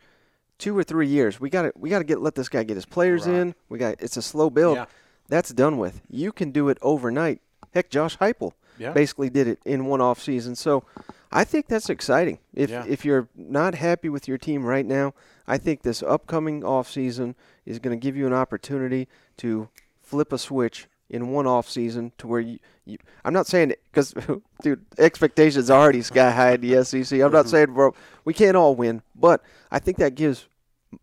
two 0.58 0.78
or 0.78 0.84
three 0.84 1.08
years, 1.08 1.39
we 1.41 1.49
got 1.49 1.63
to 1.63 1.73
we 1.75 1.89
got 1.89 1.97
to 1.99 2.06
get 2.06 2.21
let 2.21 2.36
this 2.36 2.47
guy 2.47 2.63
get 2.63 2.75
his 2.78 2.86
players 2.86 3.28
Right. 3.28 3.36
in. 3.36 3.56
We 3.67 3.78
got 3.78 3.95
it's 4.01 4.15
a 4.15 4.21
slow 4.21 4.49
build. 4.49 4.78
Yeah. 4.78 4.86
That's 5.28 5.49
done 5.51 5.78
with. 5.78 6.01
You 6.10 6.32
can 6.32 6.51
do 6.51 6.69
it 6.69 6.78
overnight. 6.82 7.41
Heck, 7.73 7.89
Josh 7.89 8.17
Heupel 8.19 8.54
Yeah. 8.77 8.91
basically 8.91 9.29
did 9.29 9.47
it 9.47 9.59
in 9.65 9.85
one 9.85 10.01
off 10.01 10.21
season. 10.21 10.55
So 10.55 10.83
I 11.31 11.43
think 11.43 11.67
that's 11.67 11.89
exciting. 11.89 12.39
If 12.53 12.69
Yeah. 12.69 12.85
if 12.88 13.05
you're 13.05 13.27
not 13.35 13.75
happy 13.75 14.09
with 14.09 14.27
your 14.27 14.38
team 14.38 14.65
right 14.65 14.85
now, 14.85 15.13
I 15.47 15.57
think 15.57 15.81
this 15.81 16.01
upcoming 16.03 16.63
off 16.63 16.89
season 16.89 17.35
is 17.65 17.79
going 17.79 17.97
to 17.97 18.01
give 18.01 18.15
you 18.15 18.25
an 18.27 18.33
opportunity 18.33 19.07
to 19.38 19.69
flip 20.01 20.31
a 20.31 20.38
switch 20.38 20.88
in 21.09 21.29
one 21.29 21.45
off 21.45 21.69
season 21.69 22.11
to 22.17 22.27
where 22.27 22.39
you, 22.39 22.59
you 22.83 22.97
I'm 23.23 23.33
not 23.33 23.47
saying 23.47 23.73
because 23.91 24.13
dude 24.61 24.85
expectations 24.97 25.69
are 25.69 25.79
already 25.79 26.01
sky 26.01 26.31
high 26.31 26.53
in 26.53 26.61
the 26.61 26.83
SEC. 26.83 27.19
I'm 27.19 27.31
not 27.31 27.45
mm-hmm. 27.45 27.49
saying 27.49 27.73
bro 27.73 27.93
we 28.23 28.33
can't 28.33 28.57
all 28.57 28.75
win, 28.75 29.01
but 29.15 29.43
I 29.71 29.79
think 29.79 29.97
that 29.97 30.15
gives 30.15 30.47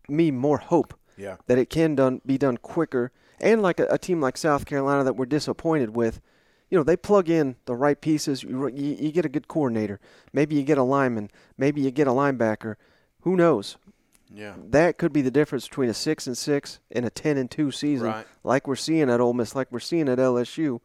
me 0.07 0.31
more 0.31 0.57
hope 0.57 0.93
Yeah. 1.17 1.37
that 1.47 1.57
it 1.57 1.69
can 1.69 1.95
done 1.95 2.21
be 2.25 2.37
done 2.37 2.57
quicker. 2.57 3.11
And 3.39 3.61
like 3.61 3.79
a, 3.79 3.87
a 3.89 3.97
team 3.97 4.21
like 4.21 4.37
South 4.37 4.65
Carolina 4.65 5.03
that 5.03 5.15
we're 5.15 5.25
disappointed 5.25 5.95
with, 5.95 6.21
you 6.73 6.79
know, 6.79 6.83
they 6.83 6.97
plug 6.97 7.29
in 7.29 7.55
the 7.65 7.75
right 7.75 8.01
pieces. 8.01 8.41
You, 8.41 8.67
you, 8.69 8.95
you 8.99 9.11
get 9.11 9.25
a 9.25 9.29
good 9.29 9.47
coordinator. 9.47 9.99
Maybe 10.33 10.55
you 10.55 10.63
get 10.63 10.79
a 10.79 10.83
lineman. 10.83 11.29
Maybe 11.55 11.81
you 11.81 11.91
get 11.91 12.07
a 12.07 12.11
linebacker. 12.11 12.77
Who 13.21 13.35
knows? 13.35 13.77
Yeah. 14.33 14.55
That 14.71 14.97
could 14.97 15.13
be 15.13 15.21
the 15.21 15.29
difference 15.29 15.67
between 15.67 15.87
a 15.89 15.93
six 15.93 16.25
and 16.25 16.35
six 16.35 16.79
and 16.91 17.05
a 17.05 17.11
ten 17.11 17.37
and 17.37 17.51
two 17.51 17.69
season, 17.69 18.07
Right. 18.07 18.25
like 18.43 18.67
we're 18.67 18.75
seeing 18.75 19.07
at 19.11 19.21
Ole 19.21 19.33
Miss, 19.35 19.53
like 19.53 19.71
we're 19.71 19.79
seeing 19.79 20.09
at 20.09 20.17
LSU. 20.17 20.79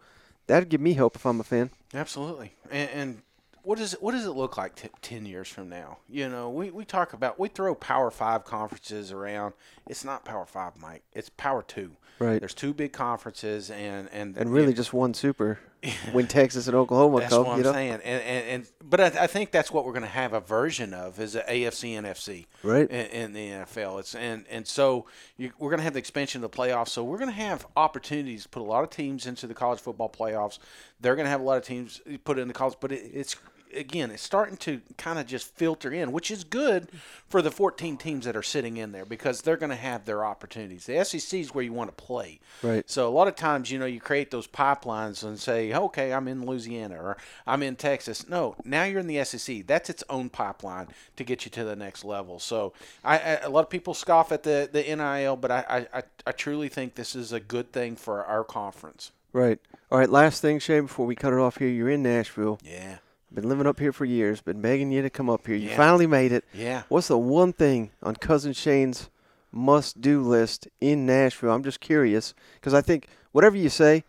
That'd 0.47 0.69
give 0.69 0.83
me 0.83 0.93
hope 0.93 1.17
if 1.17 1.25
I'm 1.25 1.41
a 1.41 1.45
fan. 1.45 1.71
Absolutely. 1.95 2.53
And, 2.71 2.91
and 2.91 3.23
what 3.63 3.79
does 3.79 3.95
it, 3.95 4.03
what 4.03 4.13
does 4.13 4.27
it 4.27 4.33
look 4.33 4.59
like 4.59 4.75
t- 4.75 4.91
ten 5.01 5.25
years 5.25 5.49
from 5.49 5.71
now? 5.71 5.97
You 6.07 6.29
know, 6.29 6.51
we, 6.51 6.71
we 6.71 6.85
talk 6.85 7.15
about 7.15 7.39
we 7.39 7.49
throw 7.49 7.75
Power 7.75 8.11
Five 8.11 8.45
conferences 8.45 9.11
around. 9.11 9.55
It's 9.89 10.05
not 10.05 10.27
Power 10.27 10.45
Five, 10.45 10.73
Mike. 10.83 11.03
It's 11.15 11.31
Power 11.31 11.63
Two. 11.63 11.93
Right. 12.19 12.41
There's 12.41 12.53
two 12.55 12.75
big 12.75 12.93
conferences, 12.93 13.71
and 13.71 14.11
and 14.13 14.37
And 14.37 14.53
really, 14.53 14.75
just 14.75 14.93
one 14.93 15.15
super 15.15 15.61
when 16.13 16.27
Texas 16.27 16.67
and 16.67 16.77
Oklahoma 16.77 17.21
That's 17.21 17.33
come. 17.33 17.45
what 17.45 17.53
I'm 17.53 17.59
you 17.59 17.65
know, 17.65 17.73
saying, 17.73 17.93
and, 17.93 18.03
and, 18.03 18.47
and 18.49 18.69
but 18.83 19.01
I, 19.01 19.25
I 19.25 19.27
think 19.29 19.53
that's 19.53 19.71
what 19.71 19.85
we're 19.85 19.93
going 19.93 20.03
to 20.03 20.09
have 20.09 20.33
a 20.33 20.41
version 20.41 20.93
of 20.93 21.21
is 21.21 21.37
a 21.37 21.43
AFC 21.43 21.97
and 21.97 22.07
NFC, 22.07 22.47
Right. 22.63 22.91
In, 22.91 23.07
in 23.07 23.33
the 23.33 23.49
NFL, 23.51 24.01
it's 24.01 24.15
and 24.15 24.45
and 24.51 24.67
so 24.67 25.07
you, 25.37 25.53
we're 25.59 25.71
going 25.71 25.79
to 25.79 25.85
have 25.85 25.93
the 25.93 26.01
expansion 26.01 26.43
of 26.43 26.51
the 26.51 26.57
playoffs. 26.57 26.89
So 26.89 27.05
we're 27.05 27.19
going 27.19 27.31
to 27.31 27.37
have 27.37 27.67
opportunities 27.77 28.43
to 28.43 28.49
put 28.49 28.61
a 28.61 28.65
lot 28.65 28.83
of 28.83 28.91
teams 28.91 29.27
into 29.27 29.47
the 29.47 29.55
college 29.55 29.79
football 29.79 30.09
playoffs. 30.09 30.59
They're 31.01 31.15
going 31.17 31.27
to 31.27 31.31
have 31.31 31.41
a 31.41 31.45
lot 31.45 31.59
of 31.59 31.65
teams 31.65 32.01
put 32.25 32.39
in 32.39 32.49
the 32.49 32.55
college, 32.55 32.77
but 32.81 32.91
it, 32.91 33.11
it's 33.15 33.37
again, 33.75 34.11
it's 34.11 34.23
starting 34.23 34.57
to 34.59 34.81
kind 34.97 35.19
of 35.19 35.27
just 35.27 35.55
filter 35.55 35.93
in, 35.93 36.13
which 36.13 36.31
is 36.31 36.45
good 36.45 36.91
for 37.29 37.43
the 37.43 37.51
14 37.51 37.97
teams 37.97 38.25
that 38.25 38.37
are 38.37 38.43
sitting 38.43 38.77
in 38.77 38.93
there 38.93 39.05
because 39.05 39.43
they're 39.43 39.57
going 39.57 39.71
to 39.71 39.77
have 39.77 40.05
their 40.05 40.25
opportunities. 40.25 40.87
The 40.87 41.05
SEC 41.05 41.41
is 41.41 41.55
where 41.55 41.65
you 41.65 41.73
want 41.73 41.97
to 41.97 42.05
play. 42.05 42.41
Right. 42.63 42.89
So 42.89 43.09
a 43.09 43.11
lot 43.11 43.29
of 43.29 43.37
times, 43.37 43.71
you 43.71 43.79
know, 43.79 43.87
you 43.87 44.01
create 44.01 44.31
those 44.31 44.47
pipelines 44.47 45.23
and 45.23 45.39
say, 45.39 45.73
okay, 45.73 46.13
I'm 46.13 46.29
in 46.29 46.45
Louisiana 46.45 46.97
or 46.97 47.17
I'm 47.47 47.63
in 47.63 47.77
Texas. 47.77 48.29
No, 48.29 48.57
now 48.65 48.85
you're 48.85 49.01
in 49.01 49.07
the 49.07 49.25
SEC. 49.25 49.67
That's 49.67 49.91
its 49.91 50.05
own 50.09 50.31
pipeline 50.31 50.89
to 51.17 51.25
get 51.25 51.45
you 51.45 51.51
to 51.53 51.65
the 51.65 51.77
next 51.77 52.05
level. 52.05 52.39
So 52.39 52.73
I, 53.05 53.19
I 53.19 53.35
a 53.43 53.51
lot 53.51 53.61
of 53.61 53.71
people 53.71 53.95
scoff 53.95 54.33
at 54.33 54.43
the, 54.43 54.69
the 54.71 54.83
NIL, 54.83 55.37
but 55.37 55.51
I, 55.51 55.87
I, 55.93 56.03
I 56.27 56.33
truly 56.33 56.69
think 56.69 56.95
this 56.95 57.15
is 57.15 57.33
a 57.33 57.41
good 57.41 57.73
thing 57.73 57.97
for 57.97 58.25
our 58.25 58.45
conference. 58.45 59.13
right. 59.33 59.59
All 59.91 59.99
right. 59.99 60.11
Last 60.11 60.43
thing, 60.43 60.59
Shane, 60.59 60.83
before 60.83 61.07
we 61.07 61.15
cut 61.15 61.33
it 61.33 61.39
off 61.39 61.57
here, 61.57 61.69
you're 61.69 61.89
in 61.89 62.03
Nashville. 62.03 62.59
Yeah. 62.63 62.99
Been 63.33 63.49
living 63.49 63.67
up 63.67 63.79
here 63.79 63.93
for 63.93 64.05
years. 64.05 64.41
Been 64.41 64.61
begging 64.61 64.91
you 64.91 65.03
to 65.03 65.11
come 65.11 65.29
up 65.29 65.47
here. 65.47 65.57
You 65.57 65.71
Yeah. 65.71 65.77
finally 65.77 66.07
made 66.07 66.33
it. 66.33 66.45
Yeah. 66.55 66.83
What's 66.89 67.09
the 67.09 67.19
one 67.19 67.53
thing 67.53 67.91
on 68.03 68.17
cousin 68.17 68.53
Shane's 68.55 69.11
must-do 69.53 70.23
list 70.23 70.67
in 70.81 71.05
Nashville? 71.07 71.51
I'm 71.53 71.63
just 71.63 71.81
curious 71.81 72.35
because 72.55 72.73
I 72.75 72.81
think 72.81 73.09
whatever 73.33 73.57
you 73.57 73.69
say, 73.69 74.05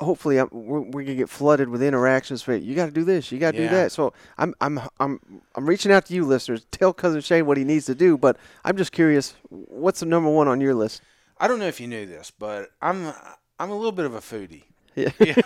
hopefully 0.00 0.38
I'm, 0.38 0.48
we're, 0.50 0.80
we're 0.80 1.02
gonna 1.04 1.14
get 1.14 1.28
flooded 1.28 1.68
with 1.68 1.82
interactions. 1.82 2.42
For 2.42 2.56
you 2.56 2.74
got 2.74 2.86
to 2.86 2.90
do 2.92 3.04
this, 3.04 3.30
you 3.30 3.38
got 3.38 3.52
to 3.52 3.62
Yeah. 3.62 3.68
do 3.68 3.74
that. 3.76 3.92
So 3.92 4.12
I'm 4.36 4.54
I'm 4.60 4.80
I'm 5.00 5.20
I'm 5.54 5.66
reaching 5.68 5.92
out 5.92 6.06
to 6.06 6.14
you, 6.14 6.24
listeners. 6.24 6.66
Tell 6.72 6.92
cousin 6.92 7.20
Shane 7.20 7.46
what 7.46 7.56
he 7.56 7.64
needs 7.64 7.86
to 7.86 7.94
do. 7.94 8.18
But 8.18 8.36
I'm 8.64 8.76
just 8.76 8.90
curious, 8.92 9.34
what's 9.48 10.00
the 10.00 10.06
number 10.06 10.28
one 10.30 10.48
on 10.48 10.60
your 10.60 10.74
list? 10.74 11.02
I 11.38 11.46
don't 11.48 11.58
know 11.58 11.66
if 11.68 11.80
you 11.80 11.86
knew 11.86 12.04
this, 12.06 12.30
but 12.36 12.70
I'm 12.82 13.12
I'm 13.60 13.70
a 13.70 13.76
little 13.76 13.92
bit 13.92 14.06
of 14.06 14.14
a 14.14 14.20
foodie. 14.20 14.64
Yeah. 14.96 15.10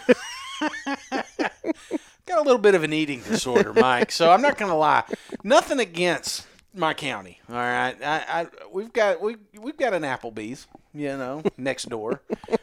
Got 2.27 2.39
a 2.39 2.43
little 2.43 2.59
bit 2.61 2.75
of 2.75 2.85
an 2.85 2.93
eating 2.93 3.23
disorder, 3.23 3.73
Mike. 3.73 4.13
So 4.13 4.31
I'm 4.31 4.43
not 4.43 4.59
gonna 4.59 4.77
lie. 4.77 5.05
Nothing 5.43 5.81
against 5.81 6.47
my 6.75 6.95
county. 6.95 7.41
All 7.49 7.57
right, 7.57 7.97
I, 8.03 8.25
I 8.29 8.47
we've 8.73 8.93
got 8.93 9.21
we 9.21 9.37
we've 9.59 9.77
got 9.77 9.95
an 9.95 10.03
Applebee's, 10.03 10.67
you 10.95 11.09
know, 11.17 11.43
next 11.57 11.89
door. 11.89 12.21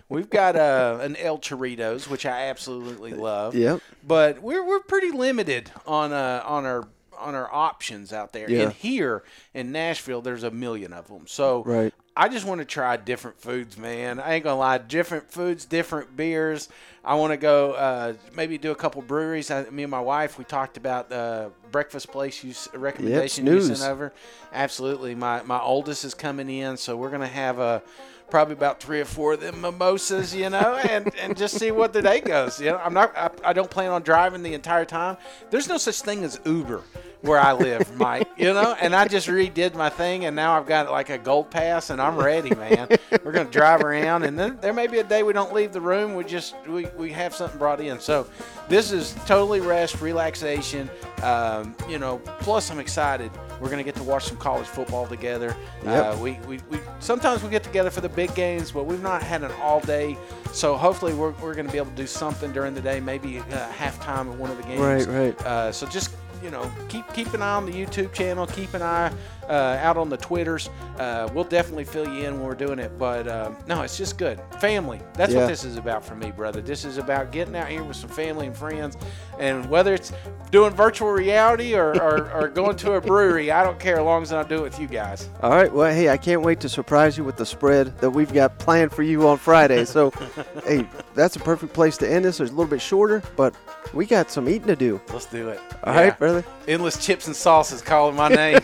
We've 0.09 0.29
got 0.29 0.55
uh, 0.55 0.99
an 1.01 1.15
El 1.17 1.39
Choritos, 1.39 2.07
which 2.07 2.25
I 2.25 2.47
absolutely 2.47 3.13
love. 3.13 3.55
Yep. 3.55 3.81
But 4.05 4.41
we're 4.41 4.65
we're 4.65 4.79
pretty 4.79 5.11
limited 5.11 5.71
on 5.85 6.13
uh 6.13 6.43
on 6.45 6.65
our 6.65 6.87
on 7.17 7.35
our 7.35 7.53
options 7.53 8.13
out 8.13 8.31
there. 8.31 8.49
Yeah. 8.49 8.63
And 8.63 8.73
here 8.73 9.23
in 9.53 9.71
Nashville, 9.71 10.21
there's 10.21 10.43
a 10.43 10.51
million 10.51 10.93
of 10.93 11.07
them. 11.07 11.25
So 11.25 11.63
Right. 11.63 11.93
I 12.19 12.29
just 12.29 12.45
want 12.45 12.59
to 12.59 12.65
try 12.65 12.97
different 12.97 13.39
foods, 13.39 13.77
man. 13.77 14.19
I 14.19 14.33
ain't 14.33 14.43
gonna 14.43 14.57
lie, 14.57 14.79
different 14.79 15.31
foods, 15.31 15.65
different 15.65 16.17
beers. 16.17 16.67
I 17.05 17.13
want 17.13 17.31
to 17.31 17.37
go 17.37 17.73
uh, 17.73 18.13
maybe 18.33 18.57
do 18.57 18.71
a 18.71 18.75
couple 18.75 19.03
breweries. 19.03 19.51
I, 19.51 19.69
me 19.69 19.83
and 19.83 19.91
my 19.91 20.01
wife, 20.01 20.39
we 20.39 20.43
talked 20.43 20.77
about 20.77 21.09
the 21.09 21.51
breakfast 21.71 22.11
place 22.11 22.43
s- 22.43 22.69
recommendation 22.73 23.45
you 23.45 23.61
snooze. 23.61 23.79
sent 23.79 23.91
over. 23.91 24.13
Absolutely, 24.51 25.13
my 25.13 25.43
my 25.43 25.61
oldest 25.61 26.03
is 26.05 26.15
coming 26.15 26.49
in, 26.49 26.75
so 26.75 26.97
we're 26.97 27.11
gonna 27.11 27.27
have 27.27 27.59
a 27.59 27.83
probably 28.29 28.53
about 28.53 28.81
three 28.81 28.99
or 28.99 29.05
four 29.05 29.33
of 29.33 29.39
them 29.39 29.61
mimosas, 29.61 30.35
you 30.35 30.49
know, 30.49 30.75
and, 30.89 31.13
and 31.15 31.37
just 31.37 31.57
see 31.57 31.71
what 31.71 31.93
the 31.93 32.01
day 32.01 32.19
goes. 32.19 32.59
You 32.59 32.71
know, 32.71 32.77
I'm 32.77 32.93
not, 32.93 33.15
I, 33.15 33.29
I 33.45 33.53
don't 33.53 33.71
plan 33.71 33.89
on 33.91 34.01
driving 34.01 34.43
the 34.43 34.53
entire 34.53 34.83
time. 34.83 35.15
There's 35.49 35.69
no 35.69 35.77
such 35.77 36.01
thing 36.01 36.25
as 36.25 36.37
Uber 36.45 36.83
where 37.21 37.39
I 37.39 37.53
live, 37.53 37.95
Mike, 37.97 38.27
you 38.37 38.53
know, 38.53 38.75
and 38.79 38.95
I 38.95 39.07
just 39.07 39.27
redid 39.27 39.73
my 39.73 39.89
thing 39.89 40.25
and 40.25 40.35
now 40.35 40.57
I've 40.57 40.67
got 40.67 40.91
like 40.91 41.09
a 41.09 41.17
gold 41.17 41.49
pass 41.49 41.89
and 41.89 42.01
I'm 42.01 42.15
ready, 42.15 42.53
man. 42.55 42.87
We're 43.23 43.31
going 43.31 43.47
to 43.47 43.51
drive 43.51 43.81
around 43.81 44.23
and 44.23 44.37
then 44.37 44.57
there 44.61 44.73
may 44.73 44.87
be 44.87 44.99
a 44.99 45.03
day 45.03 45.23
we 45.23 45.33
don't 45.33 45.53
leave 45.53 45.73
the 45.73 45.81
room. 45.81 46.15
We 46.15 46.23
just, 46.23 46.55
we, 46.67 46.85
we 46.97 47.11
have 47.11 47.33
something 47.33 47.57
brought 47.57 47.81
in. 47.81 47.99
So 47.99 48.27
this 48.69 48.91
is 48.91 49.15
totally 49.25 49.59
rest, 49.59 50.01
relaxation, 50.01 50.89
um, 51.23 51.75
you 51.89 51.97
know, 51.97 52.19
plus 52.39 52.69
I'm 52.69 52.79
excited. 52.79 53.31
We're 53.59 53.69
going 53.69 53.79
to 53.79 53.83
get 53.83 53.95
to 53.95 54.03
watch 54.03 54.25
some 54.25 54.37
college 54.37 54.67
football 54.67 55.07
together. 55.07 55.55
Yep. 55.83 56.05
Uh, 56.05 56.17
we, 56.19 56.33
we, 56.47 56.59
we 56.69 56.79
sometimes 56.99 57.43
we 57.43 57.49
get 57.49 57.63
together 57.63 57.89
for 57.89 58.01
the 58.01 58.09
big 58.09 58.33
games, 58.35 58.71
but 58.71 58.85
we've 58.85 59.01
not 59.01 59.23
had 59.23 59.43
an 59.43 59.51
all 59.61 59.79
day. 59.81 60.15
So 60.51 60.77
hopefully 60.77 61.15
we're, 61.15 61.31
we're 61.31 61.55
going 61.55 61.65
to 61.65 61.71
be 61.71 61.79
able 61.79 61.89
to 61.89 61.95
do 61.95 62.05
something 62.07 62.51
during 62.51 62.75
the 62.75 62.81
day, 62.81 62.99
maybe 62.99 63.39
uh, 63.39 63.71
halftime 63.71 64.29
of 64.29 64.39
one 64.39 64.51
of 64.51 64.57
the 64.57 64.63
games. 64.63 65.07
Right, 65.07 65.07
right. 65.07 65.45
Uh, 65.45 65.71
so 65.71 65.87
just 65.87 66.11
you 66.43 66.49
know 66.49 66.69
keep 66.89 67.05
keep 67.13 67.33
an 67.33 67.41
eye 67.41 67.55
on 67.55 67.65
the 67.65 67.71
YouTube 67.71 68.13
channel, 68.13 68.45
keep 68.47 68.73
an 68.73 68.81
eye 68.81 69.11
uh, 69.49 69.77
out 69.81 69.97
on 69.97 70.09
the 70.09 70.17
Twitters. 70.17 70.69
Uh, 70.99 71.29
we'll 71.33 71.43
definitely 71.43 71.85
fill 71.85 72.07
you 72.07 72.25
in 72.25 72.33
when 72.35 72.43
we're 72.43 72.55
doing 72.55 72.79
it. 72.79 72.97
But 72.97 73.27
um, 73.27 73.55
no, 73.67 73.81
it's 73.83 73.97
just 73.97 74.17
good 74.17 74.41
family. 74.59 74.99
That's 75.13 75.33
Yeah. 75.33 75.41
what 75.41 75.47
this 75.47 75.63
is 75.63 75.77
about 75.77 76.03
for 76.03 76.15
me, 76.15 76.31
brother. 76.31 76.61
This 76.61 76.83
is 76.85 76.97
about 76.97 77.31
getting 77.31 77.55
out 77.55 77.67
here 77.69 77.83
with 77.83 77.95
some 77.97 78.09
family 78.09 78.47
and 78.47 78.55
friends, 78.57 78.97
and 79.39 79.69
whether 79.69 79.93
it's 79.93 80.11
doing 80.51 80.73
virtual 80.73 81.09
reality 81.11 81.75
or, 81.75 81.91
or, 82.01 82.31
or 82.31 82.47
going 82.53 82.75
to 82.77 82.93
a 82.93 83.01
brewery, 83.01 83.51
I 83.51 83.63
don't 83.63 83.79
care 83.79 83.97
as 83.99 84.03
long 84.03 84.21
as 84.23 84.33
I 84.33 84.43
do 84.43 84.57
it 84.59 84.61
with 84.63 84.79
you 84.79 84.87
guys. 84.87 85.29
All 85.41 85.51
right. 85.51 85.71
Well, 85.71 85.93
hey, 85.93 86.09
I 86.09 86.17
can't 86.17 86.41
wait 86.41 86.59
to 86.61 86.69
surprise 86.69 87.17
you 87.17 87.23
with 87.23 87.37
the 87.37 87.45
spread 87.45 87.97
that 87.99 88.09
we've 88.09 88.33
got 88.33 88.57
planned 88.59 88.91
for 88.91 89.03
you 89.03 89.27
on 89.27 89.37
Friday. 89.37 89.85
So, 89.85 90.11
hey, 90.65 90.87
that's 91.15 91.35
a 91.35 91.39
perfect 91.39 91.73
place 91.73 91.97
to 91.97 92.09
end 92.09 92.25
this. 92.25 92.39
It's 92.39 92.51
a 92.51 92.53
little 92.53 92.69
bit 92.69 92.81
shorter, 92.81 93.21
but 93.35 93.55
we 93.93 94.05
got 94.05 94.29
some 94.31 94.49
eating 94.49 94.67
to 94.67 94.75
do. 94.75 94.99
Let's 95.13 95.25
do 95.25 95.49
it. 95.49 95.59
All 95.83 95.93
right, 95.93 96.17
Really? 96.27 96.43
Endless 96.67 96.97
chips 96.97 97.27
and 97.27 97.33
sauces 97.33 97.81
calling 97.81 98.17
my 98.17 98.27
name. 98.27 98.59